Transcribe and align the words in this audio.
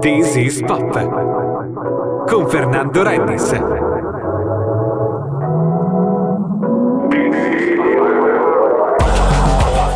This 0.00 0.36
is 0.36 0.62
Pop 0.62 2.26
con 2.28 2.48
Fernando 2.48 3.04
Rennes. 3.04 3.81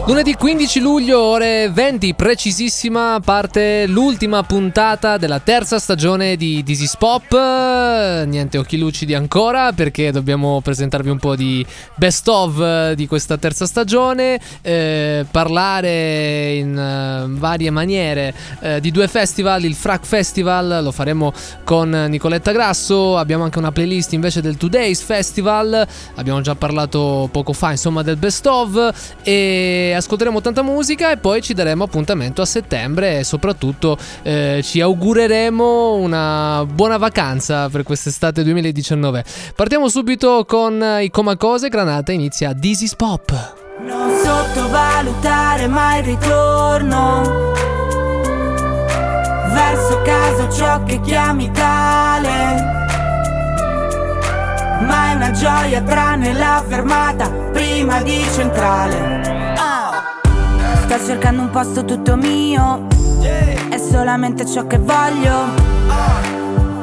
Lunedì 0.07 0.35
15 0.35 0.79
luglio, 0.79 1.21
ore 1.21 1.69
20, 1.69 2.15
precisissima, 2.15 3.19
parte 3.19 3.89
l'ultima 3.89 4.45
puntata 4.45 5.17
della 5.17 5.41
terza 5.41 5.81
stagione 5.81 6.37
di 6.37 6.63
This 6.63 6.97
Pop. 6.97 7.33
Niente 7.33 8.57
occhi 8.57 8.79
lucidi 8.79 9.15
ancora 9.15 9.73
perché 9.73 10.13
dobbiamo 10.13 10.61
presentarvi 10.61 11.11
un 11.11 11.19
po' 11.19 11.35
di 11.35 11.67
best 11.97 12.29
of 12.29 12.93
di 12.93 13.09
questa 13.09 13.37
terza 13.37 13.67
stagione, 13.67 14.39
eh, 14.63 15.27
parlare 15.29 16.55
in 16.55 16.71
uh, 16.71 17.37
varie 17.37 17.71
maniere 17.71 18.33
eh, 18.61 18.81
di 18.81 18.93
due 18.93 19.09
festival, 19.09 19.65
il 19.65 19.75
Frac 19.75 20.07
Festival, 20.07 20.85
lo 20.85 20.93
faremo 20.93 21.33
con 21.65 21.91
Nicoletta 21.91 22.53
Grasso, 22.53 23.19
abbiamo 23.19 23.43
anche 23.43 23.59
una 23.59 23.73
playlist 23.73 24.13
invece 24.13 24.41
del 24.41 24.57
Today's 24.57 25.03
Festival, 25.03 25.85
abbiamo 26.15 26.41
già 26.43 26.55
parlato 26.55 27.29
poco 27.33 27.53
fa 27.53 27.73
insomma 27.73 28.03
del 28.03 28.17
best 28.17 28.47
of 28.47 29.17
e 29.25 29.95
ascolteremo 29.97 30.41
tanta 30.41 30.63
musica 30.63 31.11
e 31.11 31.17
poi 31.17 31.43
ci 31.43 31.55
daremo 31.55 31.85
appuntamento 31.85 32.43
a 32.43 32.47
settembre 32.47 33.19
e 33.19 33.25
soprattutto 33.25 33.97
eh, 34.23 34.61
ci 34.63 34.81
augureremo 34.81 35.95
una 35.95 36.65
buona 36.67 36.97
vacanza 36.97 37.69
per 37.69 37.83
quest'estate 37.83 38.43
2019. 38.43 39.25
Partiamo 39.55 39.89
subito 39.89 40.45
con 40.47 40.83
i 41.01 41.11
Comacose, 41.11 41.69
Granata 41.69 42.13
inizia 42.13 42.55
This 42.55 42.83
is 42.83 42.95
Pop. 42.95 43.55
Non 43.81 44.11
sottovalutare 44.23 45.67
mai 45.67 46.01
il 46.01 46.05
ritorno 46.07 47.55
verso 49.53 50.03
casa 50.03 50.51
ciò 50.51 50.83
che 50.85 51.01
chiami 51.01 51.51
tale. 51.53 52.75
Ma 54.81 55.11
è 55.11 55.15
una 55.15 55.31
gioia 55.33 55.83
tranne 55.83 56.33
la 56.33 56.63
fermata 56.67 57.29
prima 57.53 58.03
di 58.03 58.25
centrale. 58.35 59.47
Sto 60.89 61.05
cercando 61.05 61.43
un 61.43 61.51
posto 61.51 61.85
tutto 61.85 62.15
mio. 62.15 62.87
È 63.21 63.77
solamente 63.77 64.47
ciò 64.47 64.69
che 64.69 64.79
voglio. 64.79 65.35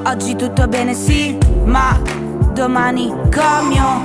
Oggi 0.03 0.35
tutto 0.35 0.67
bene 0.67 0.93
sì 0.93 1.37
Ma 1.63 1.97
domani 2.51 3.07
comio. 3.33 4.03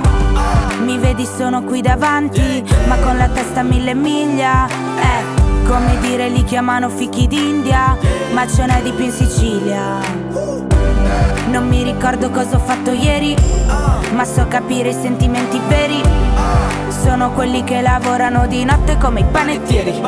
Mi 0.85 0.97
vedi 0.97 1.25
sono 1.25 1.63
qui 1.63 1.81
davanti 1.81 2.63
Ma 2.87 2.95
con 2.99 3.17
la 3.17 3.27
testa 3.27 3.59
a 3.59 3.63
mille 3.63 3.93
miglia. 3.93 4.67
Eh 4.67 5.67
come 5.67 5.99
dire 5.99 6.29
li 6.29 6.45
chiamano 6.45 6.87
fichi 6.87 7.27
d'India 7.27 7.97
Ma 8.31 8.47
ce 8.47 8.65
n'è 8.67 8.81
di 8.81 8.93
più 8.93 9.03
in 9.03 9.11
Sicilia. 9.11 9.99
Non 11.49 11.67
mi 11.67 11.83
ricordo 11.83 12.29
cosa 12.29 12.55
ho 12.55 12.59
fatto 12.59 12.91
ieri 12.91 13.35
Ma 14.13 14.23
so 14.23 14.47
capire 14.47 14.91
i 14.91 14.93
sentimenti 14.93 15.59
veri 15.67 16.18
sono 17.01 17.31
quelli 17.31 17.63
che 17.63 17.81
lavorano 17.81 18.45
di 18.47 18.65
notte 18.65 18.97
come 18.97 19.21
i 19.21 19.23
panettieri. 19.23 20.01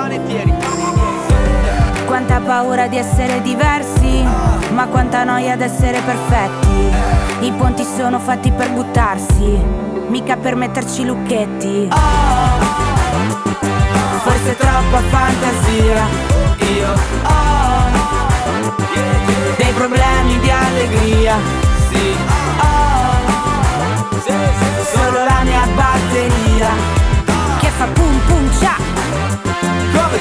Quanta 2.06 2.42
paura 2.42 2.88
di 2.88 2.98
essere 2.98 3.42
diversi, 3.42 4.24
ma 4.72 4.88
quanta 4.88 5.24
noia 5.24 5.56
di 5.56 5.64
essere 5.64 6.02
perfetti. 6.02 7.46
I 7.46 7.52
ponti 7.54 7.84
sono 7.84 8.20
fatti 8.20 8.52
per 8.52 8.72
buttarsi, 8.72 9.64
mica 10.08 10.36
per 10.36 10.56
metterci 10.56 11.06
lucchetti. 11.06 11.88
Forse 14.24 14.58
troppa 14.58 15.00
fantasia. 15.10 16.06
Io 16.58 16.92
ho 17.24 17.90
dei 19.56 19.72
problemi 19.74 20.40
di 20.40 20.52
allegria. 20.52 21.71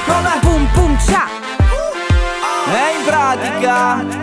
Come? 0.05 0.39
Pum 0.41 0.67
pum 0.73 0.97
cia. 0.99 1.25
E 2.73 2.97
in 2.97 3.03
pratica 3.05 4.21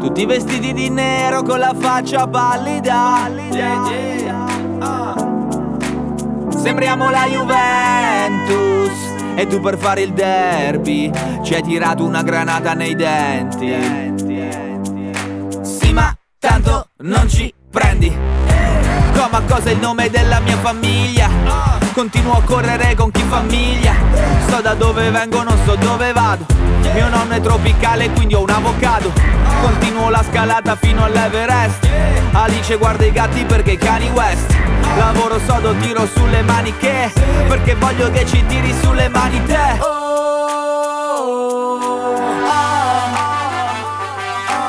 tutti 0.00 0.24
vestiti 0.26 0.72
di 0.72 0.88
nero 0.88 1.42
con 1.42 1.58
la 1.58 1.74
faccia 1.78 2.26
pallida. 2.26 3.30
Sembriamo 6.56 7.10
la 7.10 7.26
Juventus 7.26 8.90
e 9.34 9.46
tu 9.46 9.60
per 9.60 9.78
fare 9.78 10.02
il 10.02 10.12
derby 10.12 11.10
ci 11.42 11.54
hai 11.54 11.62
tirato 11.62 12.04
una 12.04 12.22
granata 12.22 12.74
nei 12.74 12.94
denti. 12.94 13.74
Sì, 15.62 15.92
ma 15.92 16.12
tanto 16.38 16.88
non 16.98 17.28
ci 17.28 17.52
prendi. 17.70 18.16
Come 19.18 19.44
cosa 19.46 19.68
è 19.68 19.72
il 19.72 19.78
nome 19.78 20.08
della 20.10 20.38
mia 20.38 20.56
famiglia? 20.58 21.28
Continuo 21.92 22.34
a 22.34 22.42
correre 22.42 22.94
con 22.94 23.10
chi 23.10 23.22
famiglia. 23.28 23.92
So 24.48 24.60
da 24.60 24.74
dove 24.74 25.10
vengo, 25.10 25.42
non 25.42 25.58
so 25.64 25.74
dove 25.74 26.12
vado. 26.12 26.46
Mio 26.94 27.08
nonno 27.08 27.34
è 27.34 27.40
tropicale, 27.40 28.10
quindi 28.10 28.34
ho 28.34 28.42
un 28.42 28.50
avocado. 28.50 29.12
Continuo 29.60 30.08
la 30.08 30.22
scalata 30.22 30.76
fino 30.76 31.02
all'Everest. 31.02 31.88
Alice 32.30 32.76
guarda 32.76 33.04
i 33.06 33.10
gatti 33.10 33.44
perché 33.44 33.76
cani 33.76 34.08
West. 34.10 34.54
Lavoro 34.96 35.40
sodo, 35.44 35.74
tiro 35.78 36.06
sulle 36.06 36.42
maniche. 36.42 37.12
Perché 37.48 37.74
voglio 37.74 38.12
che 38.12 38.24
ci 38.24 38.46
tiri 38.46 38.72
sulle 38.80 39.08
mani 39.08 39.42
te. 39.46 39.80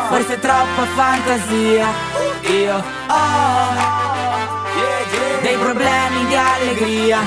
Forse 0.09 0.39
troppa 0.39 0.85
fantasia. 0.95 1.87
Io 2.49 2.75
ho 3.07 4.18
dei 5.41 5.57
problemi 5.57 6.25
di 6.27 6.35
allegria. 6.35 7.19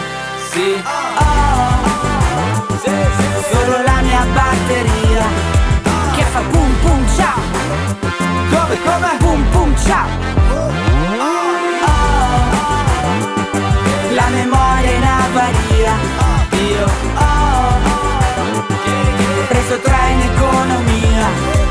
Sì. 0.51 0.83
Ho 1.15 1.91
solo 3.51 3.83
la 3.83 4.01
mia 4.03 4.25
batteria 4.33 5.27
che 6.15 6.23
fa 6.23 6.41
pum 6.51 6.75
pum 6.83 7.07
ciao. 7.17 7.41
Come, 8.51 8.83
come? 8.83 9.17
Pum 9.19 9.49
pum 9.51 9.77
ciao. 9.85 10.09
La 14.15 14.29
memoria 14.29 14.91
in 14.91 15.05
avaria. 15.05 15.95
Io 16.69 16.87
ho 17.15 17.81
preso 19.49 19.79
tre 19.81 20.11
in 20.11 20.21
economia. 20.21 21.62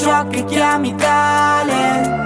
Ciò 0.00 0.26
che 0.28 0.44
chiami 0.46 0.94
tale. 0.94 2.18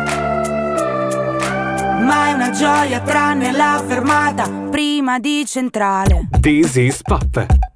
Ma 2.04 2.28
è 2.28 2.32
una 2.32 2.50
gioia 2.50 3.00
tranne 3.00 3.50
la 3.50 3.82
fermata 3.84 4.48
prima 4.70 5.18
di 5.18 5.44
centrale. 5.44 6.28
This 6.40 6.76
is 6.76 7.02
Pop. 7.02 7.73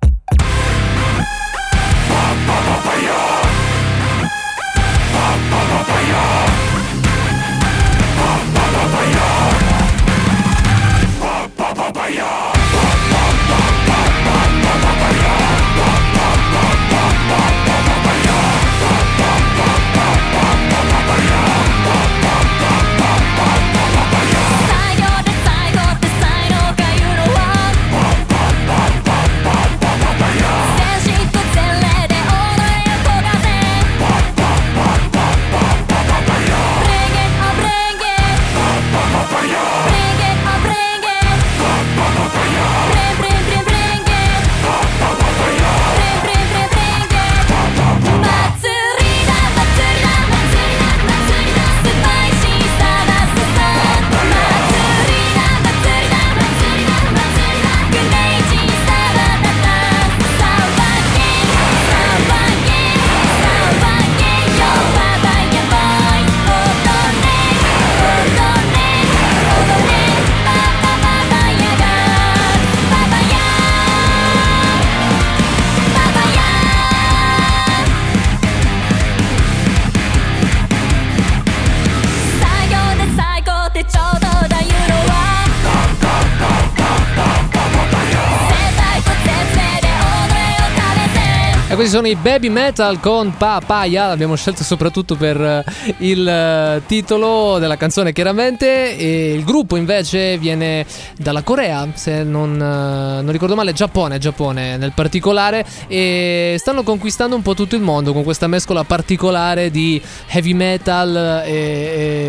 Questi 91.79 91.95
sono 91.95 92.09
i 92.09 92.17
Baby 92.17 92.49
Metal 92.49 92.99
con 92.99 93.37
Papaya, 93.37 94.09
l'abbiamo 94.09 94.35
scelto 94.35 94.65
soprattutto 94.65 95.15
per 95.15 95.41
eh, 95.41 95.65
il 95.99 96.27
eh, 96.27 96.83
titolo 96.87 97.59
della 97.61 97.77
canzone 97.77 98.13
chiaramente. 98.13 98.97
E 98.97 99.33
il 99.33 99.45
gruppo 99.45 99.77
invece 99.77 100.39
viene 100.39 100.85
dalla 101.17 101.43
Corea, 101.43 101.87
se 101.95 102.25
non, 102.25 102.55
eh, 102.55 103.23
non 103.23 103.31
ricordo 103.31 103.55
male, 103.55 103.73
Giappone, 103.73 104.19
Giappone 104.19 104.77
nel 104.77 104.91
particolare. 104.93 105.65
E 105.87 106.57
stanno 106.59 106.83
conquistando 106.83 107.37
un 107.37 107.43
po' 107.43 107.55
tutto 107.55 107.77
il 107.77 107.83
mondo 107.83 108.13
con 108.13 108.25
questa 108.25 108.49
mescola 108.49 108.83
particolare 108.83 109.71
di 109.71 110.03
heavy 110.31 110.55
metal 110.55 111.45
e, 111.47 111.53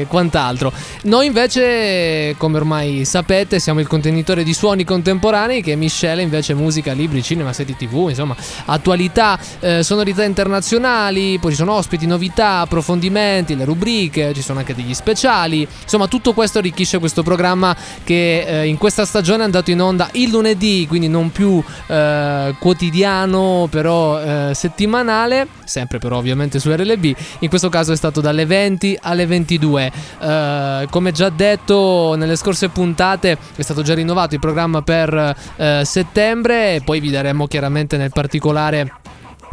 e 0.01 0.05
quant'altro. 0.07 0.71
Noi 1.05 1.25
invece, 1.25 2.35
come 2.37 2.57
ormai 2.57 3.03
sapete, 3.03 3.57
siamo 3.57 3.79
il 3.79 3.87
contenitore 3.87 4.43
di 4.43 4.53
suoni 4.53 4.83
contemporanei 4.83 5.63
che 5.63 5.75
miscela 5.75 6.21
invece 6.21 6.53
musica, 6.53 6.93
libri, 6.93 7.23
cinema, 7.23 7.51
serie 7.51 7.75
tv, 7.75 8.09
insomma, 8.09 8.35
attualità 8.65 9.37
eh, 9.59 9.83
sonorità 9.83 10.23
internazionali, 10.23 11.37
poi 11.39 11.51
ci 11.51 11.57
sono 11.57 11.73
ospiti, 11.73 12.05
novità, 12.05 12.59
approfondimenti, 12.59 13.55
le 13.55 13.65
rubriche, 13.65 14.33
ci 14.33 14.41
sono 14.41 14.59
anche 14.59 14.75
degli 14.75 14.93
speciali. 14.93 15.67
Insomma, 15.81 16.07
tutto 16.07 16.33
questo 16.33 16.59
arricchisce 16.59 16.99
questo 16.99 17.23
programma 17.23 17.75
che 18.03 18.41
eh, 18.41 18.67
in 18.67 18.77
questa 18.77 19.05
stagione 19.05 19.41
è 19.41 19.45
andato 19.45 19.71
in 19.71 19.81
onda 19.81 20.09
il 20.13 20.29
lunedì, 20.29 20.85
quindi 20.87 21.07
non 21.07 21.31
più 21.31 21.63
eh, 21.87 22.55
quotidiano, 22.59 23.67
però 23.69 24.21
eh, 24.21 24.53
settimanale, 24.53 25.47
sempre 25.65 25.99
però 25.99 26.17
ovviamente 26.17 26.59
su 26.59 26.71
RLB. 26.71 27.15
In 27.39 27.49
questo 27.49 27.69
caso 27.69 27.91
è 27.91 27.95
stato 27.95 28.21
dalle 28.21 28.45
20 28.45 28.97
alle 29.01 29.25
22. 29.25 29.91
Eh, 30.19 30.87
come 30.89 31.11
già 31.11 31.29
detto 31.29 32.15
nelle 32.15 32.35
scorse 32.35 32.69
puntate 32.69 33.37
è 33.55 33.61
stato 33.61 33.81
già 33.81 33.93
rinnovato 33.93 34.33
il 34.33 34.39
programma 34.39 34.81
per 34.81 35.35
eh, 35.55 35.81
settembre 35.85 36.75
e 36.75 36.81
poi 36.81 36.99
vi 36.99 37.09
daremo 37.09 37.47
chiaramente 37.47 37.97
nel 37.97 38.11
particolare 38.11 38.91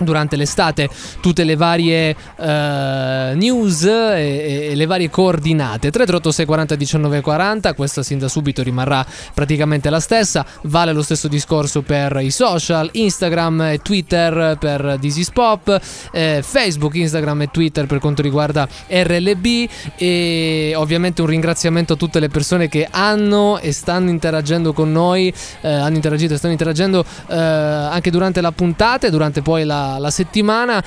durante 0.00 0.36
l'estate. 0.36 0.88
Tutte 1.20 1.44
le 1.44 1.56
varie 1.56 2.14
uh, 2.36 2.44
news 3.36 3.84
e, 3.84 4.68
e, 4.70 4.74
le 4.74 4.86
varie 4.86 5.10
coordinate. 5.10 5.90
338 5.90 6.30
640 6.30 6.74
19 6.74 7.20
40 7.20 7.74
questa 7.74 8.02
sin 8.02 8.18
da 8.18 8.28
subito 8.28 8.62
rimarrà 8.62 9.04
praticamente 9.34 9.90
la 9.90 10.00
stessa. 10.00 10.44
Vale 10.62 10.92
lo 10.92 11.02
stesso 11.02 11.28
discorso 11.28 11.82
per 11.82 12.18
i 12.22 12.30
social 12.30 12.88
Instagram 12.92 13.60
e 13.62 13.78
Twitter 13.78 14.56
per 14.58 14.96
Disis 14.98 15.30
Pop 15.30 15.80
eh, 16.12 16.40
Facebook, 16.42 16.94
Instagram 16.94 17.42
e 17.42 17.50
Twitter 17.50 17.86
per 17.86 17.98
quanto 17.98 18.22
riguarda 18.22 18.68
RLB 18.88 19.68
e 19.96 20.72
ovviamente 20.76 21.20
un 21.20 21.28
ringraziamento 21.28 21.94
a 21.94 21.96
tutte 21.96 22.20
le 22.20 22.28
persone 22.28 22.68
che 22.68 22.86
hanno 22.90 23.58
e 23.58 23.72
stanno 23.72 24.10
interagendo 24.10 24.72
con 24.72 24.92
noi 24.92 25.32
eh, 25.60 25.68
hanno 25.68 25.96
interagito 25.96 26.34
e 26.34 26.36
stanno 26.36 26.52
interagendo 26.52 27.04
eh, 27.28 27.34
anche 27.36 28.10
durante 28.10 28.40
la 28.40 28.52
puntata 28.52 29.06
e 29.06 29.10
durante 29.10 29.42
poi 29.42 29.64
la 29.64 29.85
la, 29.98 30.10
settimana. 30.10 30.82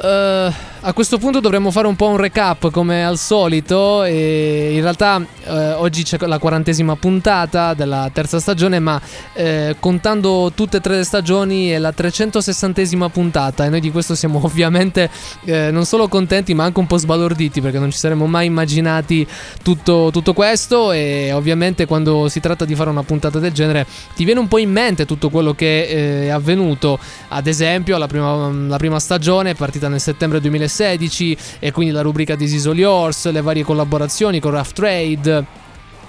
Uh, 0.00 0.52
a 0.82 0.94
questo 0.94 1.18
punto 1.18 1.40
dovremmo 1.40 1.70
fare 1.70 1.86
un 1.86 1.94
po' 1.94 2.06
un 2.06 2.16
recap 2.16 2.70
come 2.70 3.04
al 3.04 3.18
solito 3.18 4.02
e 4.04 4.70
in 4.72 4.80
realtà 4.80 5.22
eh, 5.44 5.72
oggi 5.72 6.04
c'è 6.04 6.16
la 6.26 6.38
quarantesima 6.38 6.96
puntata 6.96 7.74
della 7.74 8.08
terza 8.10 8.40
stagione 8.40 8.78
ma 8.78 8.98
eh, 9.34 9.76
contando 9.78 10.50
tutte 10.54 10.78
e 10.78 10.80
tre 10.80 10.96
le 10.96 11.04
stagioni 11.04 11.68
è 11.68 11.78
la 11.78 11.92
360esima 11.94 13.10
puntata 13.10 13.66
e 13.66 13.68
noi 13.68 13.80
di 13.80 13.90
questo 13.90 14.14
siamo 14.14 14.40
ovviamente 14.42 15.10
eh, 15.44 15.70
non 15.70 15.84
solo 15.84 16.08
contenti 16.08 16.54
ma 16.54 16.64
anche 16.64 16.78
un 16.78 16.86
po' 16.86 16.96
sbalorditi 16.96 17.60
perché 17.60 17.78
non 17.78 17.90
ci 17.90 17.98
saremmo 17.98 18.26
mai 18.26 18.46
immaginati 18.46 19.26
tutto, 19.62 20.08
tutto 20.10 20.32
questo 20.32 20.92
e 20.92 21.30
ovviamente 21.32 21.84
quando 21.84 22.30
si 22.30 22.40
tratta 22.40 22.64
di 22.64 22.74
fare 22.74 22.88
una 22.88 23.02
puntata 23.02 23.38
del 23.38 23.52
genere 23.52 23.86
ti 24.14 24.24
viene 24.24 24.40
un 24.40 24.48
po' 24.48 24.56
in 24.56 24.70
mente 24.70 25.04
tutto 25.04 25.28
quello 25.28 25.52
che 25.52 25.82
eh, 25.82 26.22
è 26.24 26.28
avvenuto. 26.28 26.98
Ad 27.28 27.46
esempio 27.46 27.98
la 27.98 28.06
prima, 28.06 28.50
la 28.50 28.78
prima 28.78 28.98
stagione 28.98 29.50
è 29.50 29.54
partita 29.54 29.88
nel 29.88 30.00
settembre 30.00 30.40
2016 30.40 30.69
2016 30.70 31.36
e 31.58 31.72
quindi 31.72 31.92
la 31.92 32.00
rubrica 32.00 32.36
This 32.36 32.52
is 32.52 32.66
All 32.66 32.78
Yours, 32.78 33.30
le 33.30 33.40
varie 33.40 33.64
collaborazioni 33.64 34.40
con 34.40 34.52
Rough 34.52 34.72
Trade 34.72 35.44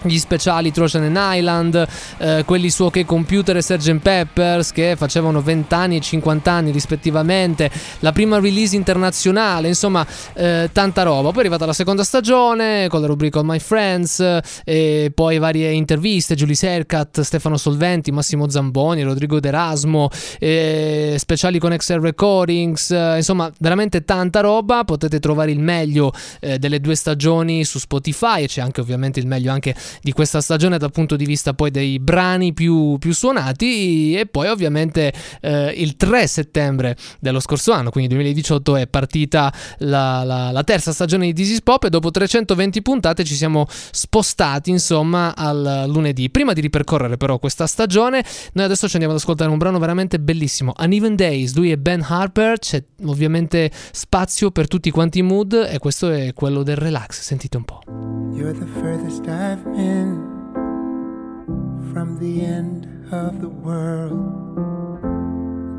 gli 0.04 0.18
speciali 0.18 0.72
Trojan 0.72 1.04
and 1.04 1.18
Island, 1.18 1.88
eh, 2.18 2.44
quelli 2.46 2.70
su 2.70 2.86
OK 2.86 3.06
Computer 3.06 3.58
e 3.58 3.62
Sgt. 3.62 4.00
Peppers 4.00 4.72
che 4.72 4.96
facevano 4.98 5.42
20 5.42 5.74
anni 5.74 5.98
e 5.98 6.00
50 6.00 6.52
anni 6.52 6.72
rispettivamente, 6.72 7.70
la 8.00 8.12
prima 8.12 8.40
release 8.40 8.76
internazionale, 8.76 9.68
insomma 9.68 10.06
eh, 10.34 10.70
tanta 10.72 11.04
roba. 11.04 11.30
Poi 11.30 11.38
è 11.38 11.40
arrivata 11.40 11.66
la 11.66 11.74
seconda 11.74 12.04
stagione 12.04 12.88
con 12.90 13.02
la 13.02 13.08
rubrica 13.08 13.40
All 13.40 13.46
My 13.46 13.60
Friends 13.60 14.40
e 14.64 15.12
poi 15.14 15.38
varie 15.38 15.72
interviste, 15.72 16.36
Julie 16.36 16.56
Sercat, 16.56 17.22
Stefano 17.22 17.58
Solventi, 17.58 18.12
Massimo 18.12 18.50
Zamboni, 18.50 19.04
Rodrigo 19.04 19.40
D'Erasmo, 19.40 20.10
eh, 20.40 21.16
speciali 21.18 21.60
con 21.60 21.76
XR 21.76 22.00
Recordings, 22.00 22.90
insomma 23.16 23.52
veramente 23.60 24.04
tanta 24.04 24.40
roba, 24.40 24.84
potete 24.84 25.20
trovare 25.20 25.52
il 25.52 25.60
meglio 25.60 26.12
eh, 26.40 26.58
delle 26.58 26.80
due 26.80 26.96
stagioni 26.96 27.64
su 27.64 27.80
Spotify 27.80 28.44
e 28.44 28.48
c'è 28.48 28.62
anche 28.62 28.82
ovviamente 28.82 29.20
il 29.20 29.28
meglio 29.28 29.52
anche 29.52 29.76
di 30.02 30.12
questa 30.12 30.42
stagione 30.42 30.78
dal 30.78 30.92
punto 30.92 31.16
di 31.16 31.26
vista 31.26 31.54
poi 31.54 31.72
dei 31.72 32.00
brani 32.00 32.54
più, 32.54 32.98
più 33.00 33.14
suonati 33.14 34.16
e 34.16 34.26
poi 34.26 34.48
ovviamente 34.48 35.14
eh, 35.42 35.74
il 35.78 35.96
3 35.96 36.28
settembre 36.28 36.96
dello 37.20 37.40
scorso 37.40 37.72
anno, 37.72 37.90
quindi 37.90 38.14
2018 38.14 38.76
è 38.76 38.88
partita 38.88 39.54
la, 39.80 40.24
la, 40.24 40.52
la 40.52 40.64
terza 40.64 40.92
stagione 40.92 41.32
di 41.32 41.44
This 41.44 41.62
Pop 41.62 41.84
e 41.84 41.90
dopo 41.90 42.12
320 42.12 42.82
puntate 42.82 43.24
ci 43.24 43.36
siamo 43.36 43.66
spostati 43.70 44.70
insomma 44.70 45.36
al 45.36 45.86
lunedì. 45.88 46.30
Prima 46.30 46.54
di 46.54 46.62
ripercorrere 46.62 47.18
però 47.18 47.40
questa 47.40 47.68
stagione, 47.68 48.24
noi 48.54 48.66
adesso 48.66 48.88
ci 48.88 48.94
andiamo 48.94 49.14
ad 49.14 49.20
ascoltare 49.22 49.50
un 49.50 49.58
brano 49.58 49.80
veramente 49.80 50.20
bellissimo, 50.20 50.74
Uneven 50.78 51.16
Days, 51.16 51.54
lui 51.56 51.72
è 51.72 51.78
Ben 51.78 52.06
Harper, 52.08 52.60
c'è 52.60 52.84
ovviamente 53.06 53.72
spazio 53.92 54.52
per 54.52 54.68
tutti 54.68 54.90
quanti 54.92 55.20
i 55.20 55.22
mood 55.22 55.54
e 55.54 55.78
questo 55.80 56.10
è 56.10 56.34
quello 56.34 56.64
del 56.64 56.78
relax, 56.78 57.22
sentite 57.22 57.58
un 57.58 57.66
po'. 57.66 57.82
You're 58.34 58.58
the 58.58 58.66
furthest 58.80 59.26
I've 59.28 59.62
from 61.94 62.18
the 62.20 62.46
end 62.46 62.88
of 63.14 63.42
the 63.42 63.50
world, 63.50 64.12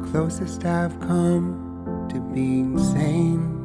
the 0.03 0.11
closest 0.11 0.65
I've 0.65 0.99
come 1.01 2.07
to 2.13 2.21
being 2.35 2.79
sane. 2.79 3.59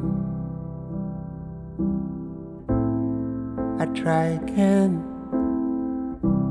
I 3.80 3.86
try 3.94 4.40
again, 4.42 5.04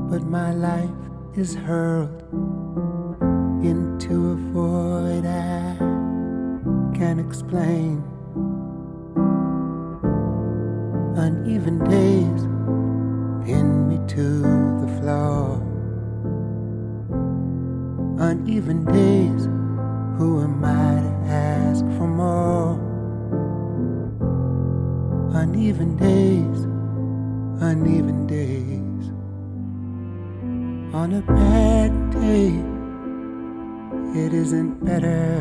but 0.09 0.23
my 0.23 0.53
life 0.53 0.89
is 1.35 1.55
hurled 1.55 2.21
into 3.63 4.31
a 4.31 4.35
void 4.53 5.25
I 5.25 5.77
can't 6.97 7.19
explain. 7.19 8.03
Uneven 11.15 11.83
days 11.89 12.56
pin 13.47 13.87
me 13.87 13.97
to 14.07 14.41
the 14.81 14.89
floor. 14.99 15.61
Uneven 18.19 18.83
days, 18.83 19.45
who 20.17 20.41
am 20.41 20.65
I 20.65 20.99
to 21.05 21.13
ask 21.31 21.85
for 21.97 22.09
more? 22.23 22.73
Uneven 25.41 25.95
days, 25.95 26.59
uneven 27.71 28.27
days. 28.27 29.05
On 30.93 31.13
a 31.13 31.21
bad 31.21 31.91
day, 32.11 32.51
it 34.23 34.33
isn't 34.33 34.83
better. 34.83 35.39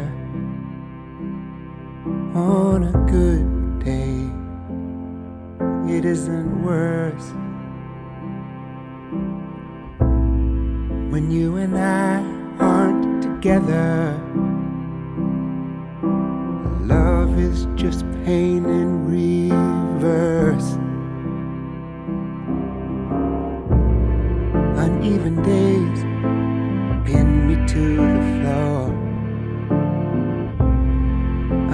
On 2.37 2.85
a 2.85 2.97
good 3.11 3.81
day, 3.81 4.15
it 5.93 6.05
isn't 6.05 6.63
worse. 6.63 7.33
When 11.11 11.31
you 11.31 11.57
and 11.57 11.79
I 11.79 12.21
aren't 12.59 13.23
together. 13.23 14.21
Love 16.83 17.39
is 17.39 17.67
just 17.77 18.01
pain 18.25 18.65
in 18.67 19.07
reverse. 19.07 20.73
Uneven 24.85 25.43
days 25.43 26.01
pin 27.07 27.47
me 27.47 27.67
to 27.69 27.97
the 27.97 28.23
floor. 28.41 28.91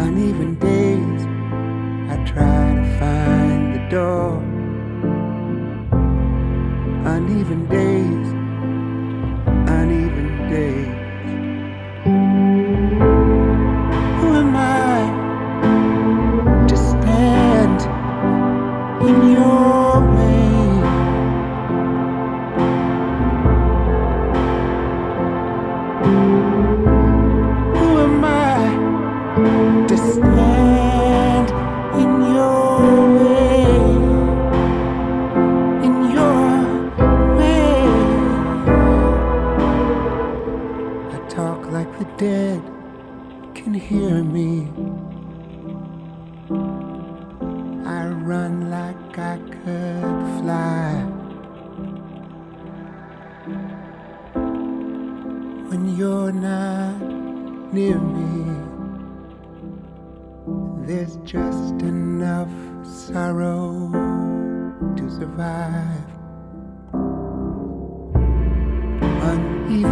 Uneven 0.04 0.54
days, 0.56 1.22
I 2.12 2.16
try 2.24 2.74
to 2.74 2.98
find 2.98 3.74
the 3.74 3.88
door. 3.88 4.42
Uneven 7.06 7.66
days 7.68 8.41
uneven 9.68 10.50
days. 10.50 11.01
Hear 43.92 44.24
me. 44.24 44.72
I 47.84 48.06
run 48.30 48.70
like 48.70 49.18
I 49.18 49.36
could 49.54 50.02
fly. 50.38 50.88
When 55.68 55.82
you're 55.98 56.32
not 56.32 57.02
near 57.76 57.98
me, 57.98 58.34
there's 60.86 61.16
just 61.34 61.76
enough 61.82 62.52
sorrow 62.86 63.90
to 64.96 65.04
survive. 65.18 66.08
Uneven 69.28 69.91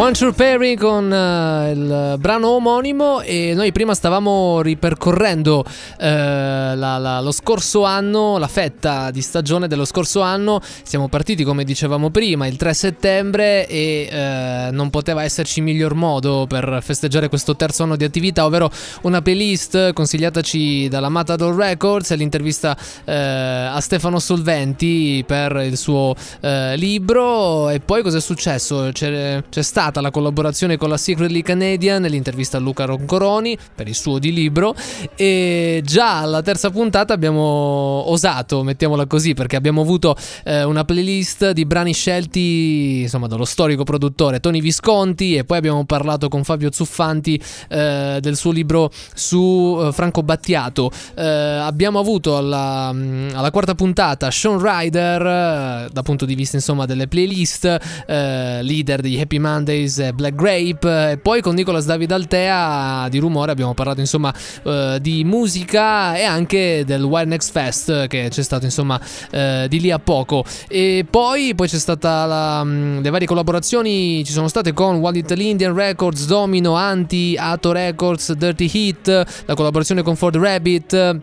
One 0.00 0.12
True 0.12 0.32
Perry 0.32 0.76
con 0.76 1.12
eh, 1.12 1.72
il 1.72 2.14
brano 2.18 2.48
omonimo 2.52 3.20
e 3.20 3.52
noi 3.54 3.70
prima 3.70 3.92
stavamo 3.92 4.62
ripercorrendo 4.62 5.62
eh, 5.98 6.74
la- 6.74 6.96
la- 6.96 7.20
lo 7.20 7.32
scorso 7.32 7.84
anno, 7.84 8.38
la 8.38 8.48
fetta 8.48 9.10
di 9.10 9.20
stagione 9.20 9.68
dello 9.68 9.84
scorso 9.84 10.22
anno. 10.22 10.62
Siamo 10.84 11.08
partiti 11.08 11.44
come 11.44 11.64
dicevamo 11.64 12.08
prima 12.08 12.46
il 12.46 12.56
3 12.56 12.72
settembre 12.72 13.66
e 13.66 14.08
eh, 14.10 14.68
non 14.72 14.88
poteva 14.88 15.22
esserci 15.22 15.60
miglior 15.60 15.92
modo 15.92 16.46
per 16.48 16.78
festeggiare 16.82 17.28
questo 17.28 17.54
terzo 17.54 17.82
anno 17.82 17.96
di 17.96 18.04
attività, 18.04 18.46
ovvero 18.46 18.70
una 19.02 19.20
playlist 19.20 19.92
consigliataci 19.92 20.88
dalla 20.88 21.10
Matador 21.10 21.54
Records 21.54 22.10
e 22.12 22.16
l'intervista 22.16 22.74
a 23.04 23.80
Stefano 23.80 24.18
Solventi 24.18 25.22
per 25.26 25.56
il 25.56 25.76
suo 25.76 26.14
libro 26.40 27.68
e 27.68 27.80
poi 27.80 28.00
cosa 28.00 28.16
è 28.16 28.20
successo? 28.22 28.88
C'è, 28.92 29.42
c'è 29.50 29.62
stata 29.90 30.00
la 30.00 30.12
collaborazione 30.12 30.76
con 30.76 30.88
la 30.88 30.96
Secretly 30.96 31.42
Canadian 31.42 32.02
l'intervista 32.02 32.58
a 32.58 32.60
Luca 32.60 32.84
Roncoroni 32.84 33.58
per 33.74 33.88
il 33.88 33.94
suo 33.96 34.20
di 34.20 34.32
libro 34.32 34.74
e 35.16 35.82
già 35.84 36.20
alla 36.20 36.42
terza 36.42 36.70
puntata 36.70 37.12
abbiamo 37.12 38.08
osato, 38.08 38.62
mettiamola 38.62 39.06
così, 39.06 39.34
perché 39.34 39.56
abbiamo 39.56 39.80
avuto 39.80 40.14
eh, 40.44 40.62
una 40.62 40.84
playlist 40.84 41.50
di 41.50 41.64
brani 41.64 41.92
scelti 41.92 43.00
insomma 43.02 43.26
dallo 43.26 43.44
storico 43.44 43.82
produttore 43.82 44.38
Tony 44.38 44.60
Visconti 44.60 45.34
e 45.34 45.44
poi 45.44 45.58
abbiamo 45.58 45.84
parlato 45.84 46.28
con 46.28 46.44
Fabio 46.44 46.70
Zuffanti 46.70 47.40
eh, 47.68 48.18
del 48.20 48.36
suo 48.36 48.52
libro 48.52 48.92
su 49.14 49.76
eh, 49.82 49.92
Franco 49.92 50.22
Battiato. 50.22 50.90
Eh, 51.16 51.24
abbiamo 51.24 51.98
avuto 51.98 52.36
alla, 52.36 52.92
mm, 52.92 53.30
alla 53.34 53.50
quarta 53.50 53.74
puntata 53.74 54.30
Sean 54.30 54.62
Ryder 54.62 55.20
eh, 55.20 55.88
dal 55.90 56.04
punto 56.04 56.24
di 56.24 56.36
vista 56.36 56.54
insomma 56.54 56.86
delle 56.86 57.08
playlist, 57.08 57.64
eh, 58.06 58.62
leader 58.62 59.00
di 59.00 59.18
Happy 59.20 59.38
Mondays 59.38 59.78
e 59.80 60.12
Black 60.12 60.34
Grape 60.34 61.12
e 61.12 61.18
poi 61.18 61.40
con 61.40 61.54
Nicolas 61.54 61.86
David 61.86 62.12
Altea 62.12 63.08
di 63.08 63.18
Rumore 63.18 63.52
abbiamo 63.52 63.74
parlato 63.74 64.00
insomma 64.00 64.32
eh, 64.62 64.98
di 65.00 65.24
musica 65.24 66.16
e 66.16 66.24
anche 66.24 66.84
del 66.84 67.02
Wild 67.02 67.28
Next 67.28 67.50
Fest 67.50 68.06
che 68.06 68.28
c'è 68.30 68.42
stato 68.42 68.64
insomma 68.64 69.00
eh, 69.30 69.66
di 69.68 69.80
lì 69.80 69.90
a 69.90 69.98
poco. 69.98 70.44
E 70.68 71.06
poi, 71.08 71.54
poi 71.54 71.68
c'è 71.68 71.78
stata 71.78 72.26
la, 72.26 72.64
mm, 72.64 73.00
le 73.02 73.10
varie 73.10 73.26
collaborazioni 73.26 74.22
ci 74.24 74.32
sono 74.32 74.48
state 74.48 74.72
con 74.72 74.96
Wild 74.96 75.16
Little 75.16 75.42
Indian 75.42 75.74
Records, 75.74 76.26
Domino, 76.26 76.74
Anti, 76.74 77.36
Ato 77.38 77.72
Records, 77.72 78.32
Dirty 78.32 78.68
Hit 78.70 79.08
la 79.46 79.54
collaborazione 79.54 80.02
con 80.02 80.16
Ford 80.16 80.36
Rabbit 80.36 81.20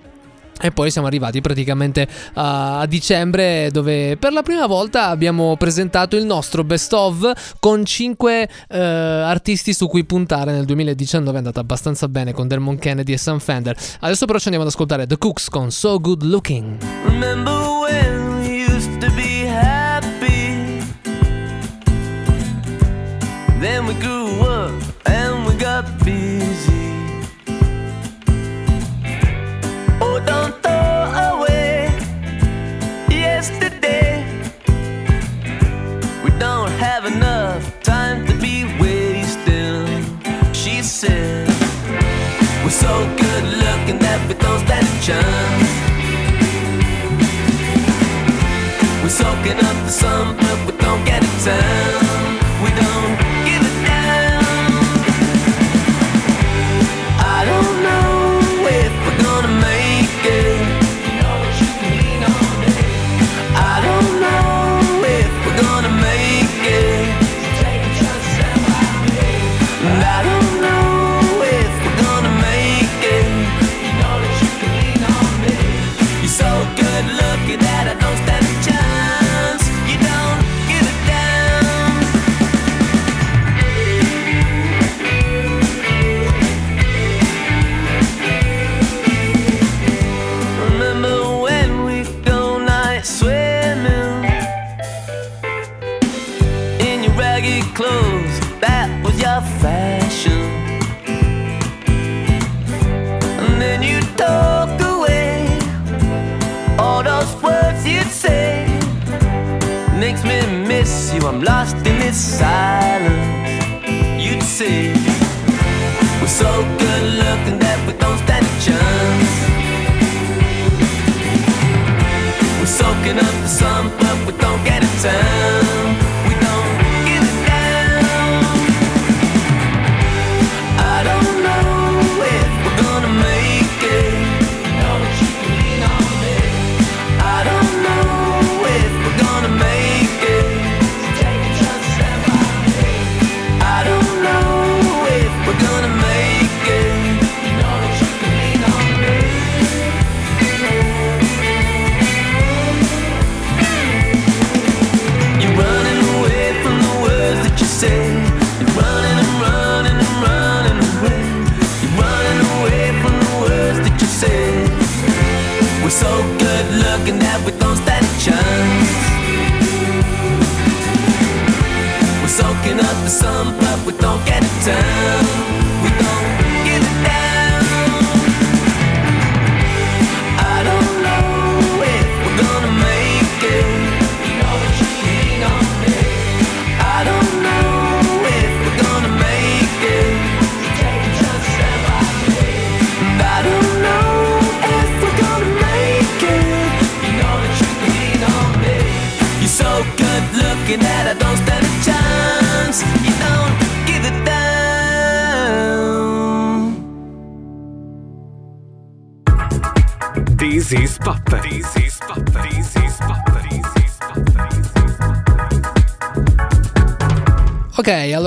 e 0.61 0.71
poi 0.71 0.91
siamo 0.91 1.07
arrivati 1.07 1.41
praticamente 1.41 2.07
a, 2.33 2.85
dicembre 2.87 3.69
dove 3.71 4.17
per 4.17 4.31
la 4.33 4.41
prima 4.41 4.65
volta 4.65 5.07
abbiamo 5.07 5.55
presentato 5.57 6.15
il 6.15 6.25
nostro 6.25 6.63
best 6.63 6.93
of 6.93 7.55
con 7.59 7.83
5 7.83 8.49
artisti 8.69 9.73
su 9.73 9.87
cui 9.87 10.05
puntare 10.05 10.51
nel 10.51 10.65
2019 10.65 11.33
è 11.35 11.37
andata 11.37 11.59
abbastanza 11.59 12.07
bene 12.07 12.33
con 12.33 12.47
Dermon 12.47 12.77
Kennedy 12.77 13.13
e 13.13 13.17
Sam 13.17 13.39
Fender. 13.39 13.77
Adesso 13.99 14.25
però 14.25 14.37
ci 14.37 14.45
andiamo 14.45 14.65
ad 14.65 14.71
ascoltare 14.71 15.05
The 15.05 15.17
Cooks 15.17 15.49
con 15.49 15.71
So 15.71 15.99
Good 15.99 16.23
Looking. 16.23 16.77
Remember 17.05 17.53
when 17.81 18.26
chance. 45.07 45.69
We're 49.01 49.09
soaking 49.09 49.59
up 49.69 49.77
the 49.85 49.89
sun, 49.89 50.35
but 50.35 50.57
we 50.65 50.77
don't 50.77 51.05
get 51.05 51.23
a 51.23 51.45
tan. 51.45 51.86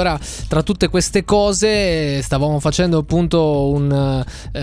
Allora 0.00 0.18
tra 0.48 0.62
tutte 0.62 0.88
queste 0.88 1.24
cose 1.24 2.22
stavamo 2.22 2.58
facendo 2.60 2.98
appunto 2.98 3.68
un 3.70 3.92
eh, 3.92 4.58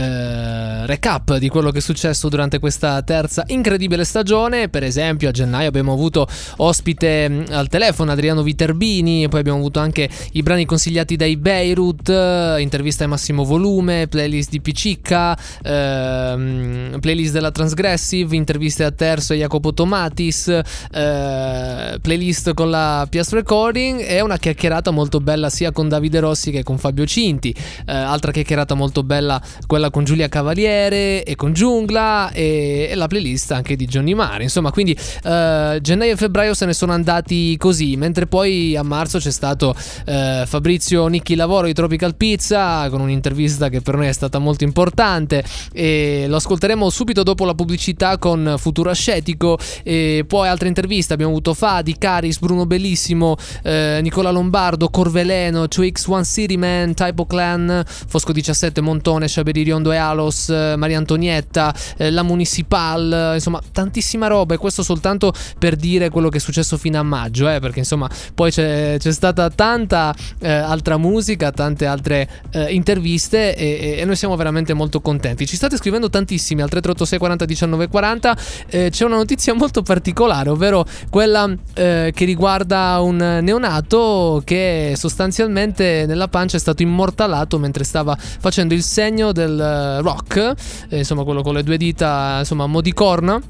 recap 0.87 1.37
di 1.37 1.49
quello 1.49 1.69
che 1.69 1.77
è 1.77 1.81
successo 1.81 2.29
durante 2.29 2.59
questa 2.59 3.01
terza 3.03 3.43
incredibile 3.47 4.03
stagione. 4.03 4.69
Per 4.69 4.83
esempio, 4.83 5.29
a 5.29 5.31
gennaio 5.31 5.67
abbiamo 5.67 5.93
avuto 5.93 6.27
ospite 6.57 7.45
al 7.49 7.67
telefono 7.67 8.11
Adriano 8.11 8.41
Viterbini, 8.41 9.27
poi 9.29 9.41
abbiamo 9.41 9.59
avuto 9.59 9.79
anche 9.79 10.09
i 10.31 10.41
brani 10.41 10.65
consigliati 10.65 11.15
dai 11.15 11.37
Beirut, 11.37 12.09
eh, 12.09 12.55
intervista 12.59 13.03
ai 13.03 13.09
massimo 13.09 13.43
volume, 13.43 14.07
playlist 14.07 14.49
di 14.49 14.61
Picicca, 14.61 15.37
ehm, 15.63 16.97
playlist 16.99 17.33
della 17.33 17.51
Transgressive, 17.51 18.35
interviste 18.35 18.83
a 18.83 18.91
Terzo 18.91 19.33
e 19.33 19.37
Jacopo 19.37 19.73
Tomatis, 19.73 20.47
eh, 20.47 21.97
playlist 22.01 22.53
con 22.53 22.69
la 22.69 23.05
PS 23.09 23.33
Recording 23.33 24.03
e 24.07 24.21
una 24.21 24.37
chiacchierata 24.37 24.91
molto 24.91 25.19
bella 25.19 25.49
sia 25.49 25.71
con 25.71 25.89
Davide 25.89 26.19
Rossi 26.19 26.51
che 26.51 26.63
con 26.63 26.77
Fabio 26.77 27.05
Cinti. 27.05 27.53
Eh, 27.85 27.93
altra 27.93 28.31
chiacchierata 28.31 28.73
molto 28.73 29.03
bella 29.03 29.41
quella 29.65 29.89
con 29.89 30.03
Giulia 30.03 30.29
Cavaliere 30.77 31.23
e 31.23 31.35
con 31.35 31.53
Giungla 31.53 32.31
e, 32.31 32.87
e 32.89 32.95
la 32.95 33.07
playlist 33.07 33.51
anche 33.51 33.75
di 33.75 33.85
Johnny 33.85 34.13
Mari. 34.13 34.43
Insomma, 34.43 34.71
quindi 34.71 34.95
eh, 35.23 35.79
gennaio 35.81 36.13
e 36.13 36.15
febbraio 36.15 36.53
se 36.53 36.65
ne 36.65 36.73
sono 36.73 36.93
andati 36.93 37.57
così, 37.57 37.95
mentre 37.95 38.27
poi 38.27 38.75
a 38.75 38.83
marzo 38.83 39.17
c'è 39.17 39.31
stato 39.31 39.75
eh, 40.05 40.43
Fabrizio 40.45 41.07
Nicchi 41.07 41.35
Lavoro 41.35 41.67
di 41.67 41.73
Tropical 41.73 42.15
Pizza 42.15 42.87
con 42.89 43.01
un'intervista 43.01 43.69
che 43.69 43.81
per 43.81 43.95
noi 43.95 44.07
è 44.07 44.11
stata 44.11 44.37
molto 44.39 44.63
importante 44.63 45.43
e 45.73 46.25
lo 46.27 46.35
ascolteremo 46.35 46.89
subito 46.89 47.23
dopo 47.23 47.45
la 47.45 47.55
pubblicità 47.55 48.17
con 48.17 48.55
Futuro 48.57 48.89
Ascetico 48.89 49.57
e 49.83 50.25
poi 50.27 50.47
altre 50.47 50.67
interviste 50.67 51.13
abbiamo 51.13 51.31
avuto 51.31 51.53
Fadi, 51.53 51.97
Caris, 51.97 52.39
Bruno 52.39 52.65
Bellissimo, 52.65 53.35
eh, 53.63 53.99
Nicola 54.01 54.29
Lombardo, 54.29 54.89
Corveleno, 54.89 55.63
2X1 55.63 56.23
City 56.23 56.57
Man, 56.57 56.93
Typo 56.93 57.25
Clan, 57.25 57.83
Fosco 57.85 58.31
17, 58.31 58.81
Montone, 58.81 59.27
Sciaberi 59.27 59.63
Riondo 59.63 59.91
e 59.91 59.97
Alos, 59.97 60.49
Maria 60.75 60.97
Antonietta, 60.97 61.73
eh, 61.97 62.11
la 62.11 62.23
Municipal, 62.23 63.31
eh, 63.31 63.33
insomma 63.35 63.61
tantissima 63.71 64.27
roba 64.27 64.55
e 64.55 64.57
questo 64.57 64.83
soltanto 64.83 65.33
per 65.57 65.75
dire 65.75 66.09
quello 66.09 66.29
che 66.29 66.37
è 66.37 66.39
successo 66.39 66.77
fino 66.77 66.99
a 66.99 67.03
maggio, 67.03 67.49
eh, 67.49 67.59
perché 67.59 67.79
insomma 67.79 68.09
poi 68.33 68.51
c'è, 68.51 68.97
c'è 68.99 69.11
stata 69.11 69.49
tanta 69.49 70.13
eh, 70.39 70.49
altra 70.51 70.97
musica, 70.97 71.51
tante 71.51 71.85
altre 71.85 72.27
eh, 72.51 72.73
interviste 72.73 73.55
e, 73.55 73.97
e- 73.99 74.05
noi 74.05 74.15
siamo 74.15 74.35
veramente 74.35 74.73
molto 74.73 75.01
contenti. 75.01 75.45
Ci 75.45 75.55
state 75.55 75.77
scrivendo 75.77 76.09
tantissimi 76.09 76.61
al 76.61 76.69
336 76.69 77.19
40 77.19 77.45
19 77.45 77.87
40, 77.87 78.37
eh, 78.69 78.89
c'è 78.89 79.05
una 79.05 79.17
notizia 79.17 79.53
molto 79.53 79.81
particolare, 79.81 80.49
ovvero 80.49 80.85
quella 81.09 81.49
eh, 81.73 82.11
che 82.13 82.25
riguarda 82.25 82.99
un 83.01 83.39
neonato 83.41 84.41
che 84.43 84.93
sostanzialmente 84.95 86.05
nella 86.07 86.27
pancia 86.27 86.57
è 86.57 86.59
stato 86.59 86.81
immortalato 86.81 87.59
mentre 87.59 87.83
stava 87.83 88.17
facendo 88.17 88.73
il 88.73 88.83
segno 88.83 89.31
del 89.31 89.59
eh, 89.59 90.01
rock, 90.01 90.53
eh, 90.89 90.97
insomma 90.99 91.23
quello 91.23 91.41
con 91.41 91.53
le 91.53 91.63
due 91.63 91.77
dita, 91.77 92.37
insomma 92.39 92.63
a 92.63 92.67
mo' 92.67 92.81
di 92.81 92.93
corna. 92.93 93.41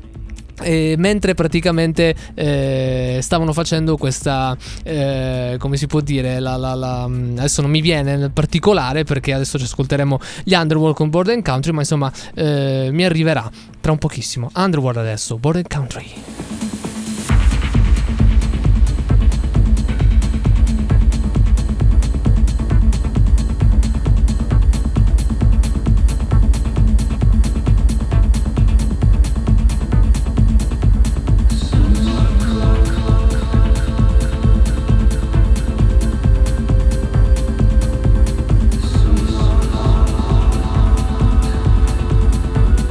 E 0.60 0.96
mentre 0.98 1.36
praticamente 1.36 2.16
eh, 2.34 3.20
stavano 3.22 3.54
facendo 3.54 3.96
questa, 3.96 4.58
eh, 4.84 5.56
come 5.60 5.78
si 5.78 5.86
può 5.86 6.00
dire, 6.02 6.40
la, 6.40 6.56
la- 6.58 6.74
la- 6.74 7.04
adesso 7.04 7.62
non 7.62 7.70
mi 7.70 7.80
viene 7.80 8.18
nel 8.18 8.32
particolare 8.32 9.04
perché 9.04 9.34
adesso 9.34 9.60
ci 9.60 9.66
ascolteremo 9.66 10.20
gli 10.44 10.56
Underworld 10.56 10.96
con 10.96 11.12
Border 11.12 11.40
Country, 11.44 11.72
ma 11.74 11.82
insomma 11.82 12.12
eh, 12.34 12.90
mi 12.92 13.06
arriverà 13.06 13.48
tra 13.80 13.92
un 13.92 14.00
pochissimo. 14.00 14.50
Underworld 14.56 14.98
adesso, 14.98 15.38
Border 15.38 15.68
Country. 15.68 16.67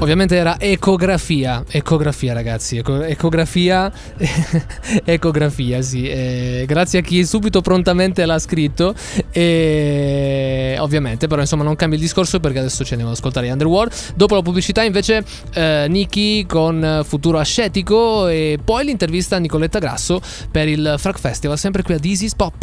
Ovviamente 0.06 0.36
era 0.36 0.54
ecografia, 0.60 1.64
ecografia 1.68 2.32
ragazzi, 2.32 2.76
eco- 2.76 3.02
ecografia, 3.02 3.90
ecografia 5.04 5.82
sì, 5.82 6.08
Eh, 6.08 6.62
grazie 6.64 7.00
a 7.00 7.02
chi 7.02 7.26
subito 7.26 7.60
prontamente 7.60 8.24
l'ha 8.24 8.38
scritto. 8.38 8.94
E 9.32 10.76
ovviamente 10.78 11.26
però 11.26 11.40
insomma 11.40 11.64
non 11.64 11.74
cambia 11.74 11.98
il 11.98 12.04
discorso 12.04 12.38
perché 12.38 12.60
adesso 12.60 12.84
ci 12.84 12.92
andiamo 12.92 13.10
ad 13.10 13.18
ascoltare 13.18 13.50
Underworld, 13.50 13.92
dopo 14.14 14.36
la 14.36 14.42
pubblicità 14.42 14.84
invece 14.84 15.24
eh, 15.52 15.86
Nicky 15.88 16.46
con 16.46 17.02
Futuro 17.04 17.40
Ascetico 17.40 18.28
e 18.28 18.60
poi 18.62 18.84
l'intervista 18.84 19.34
a 19.34 19.38
Nicoletta 19.40 19.80
Grasso 19.80 20.20
per 20.52 20.68
il 20.68 20.94
Frag 20.98 21.18
Festival, 21.18 21.58
sempre 21.58 21.82
qui 21.82 21.94
a 21.94 21.98
This 21.98 22.20
is 22.20 22.34
Pop. 22.36 22.54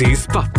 This 0.00 0.20
is 0.20 0.49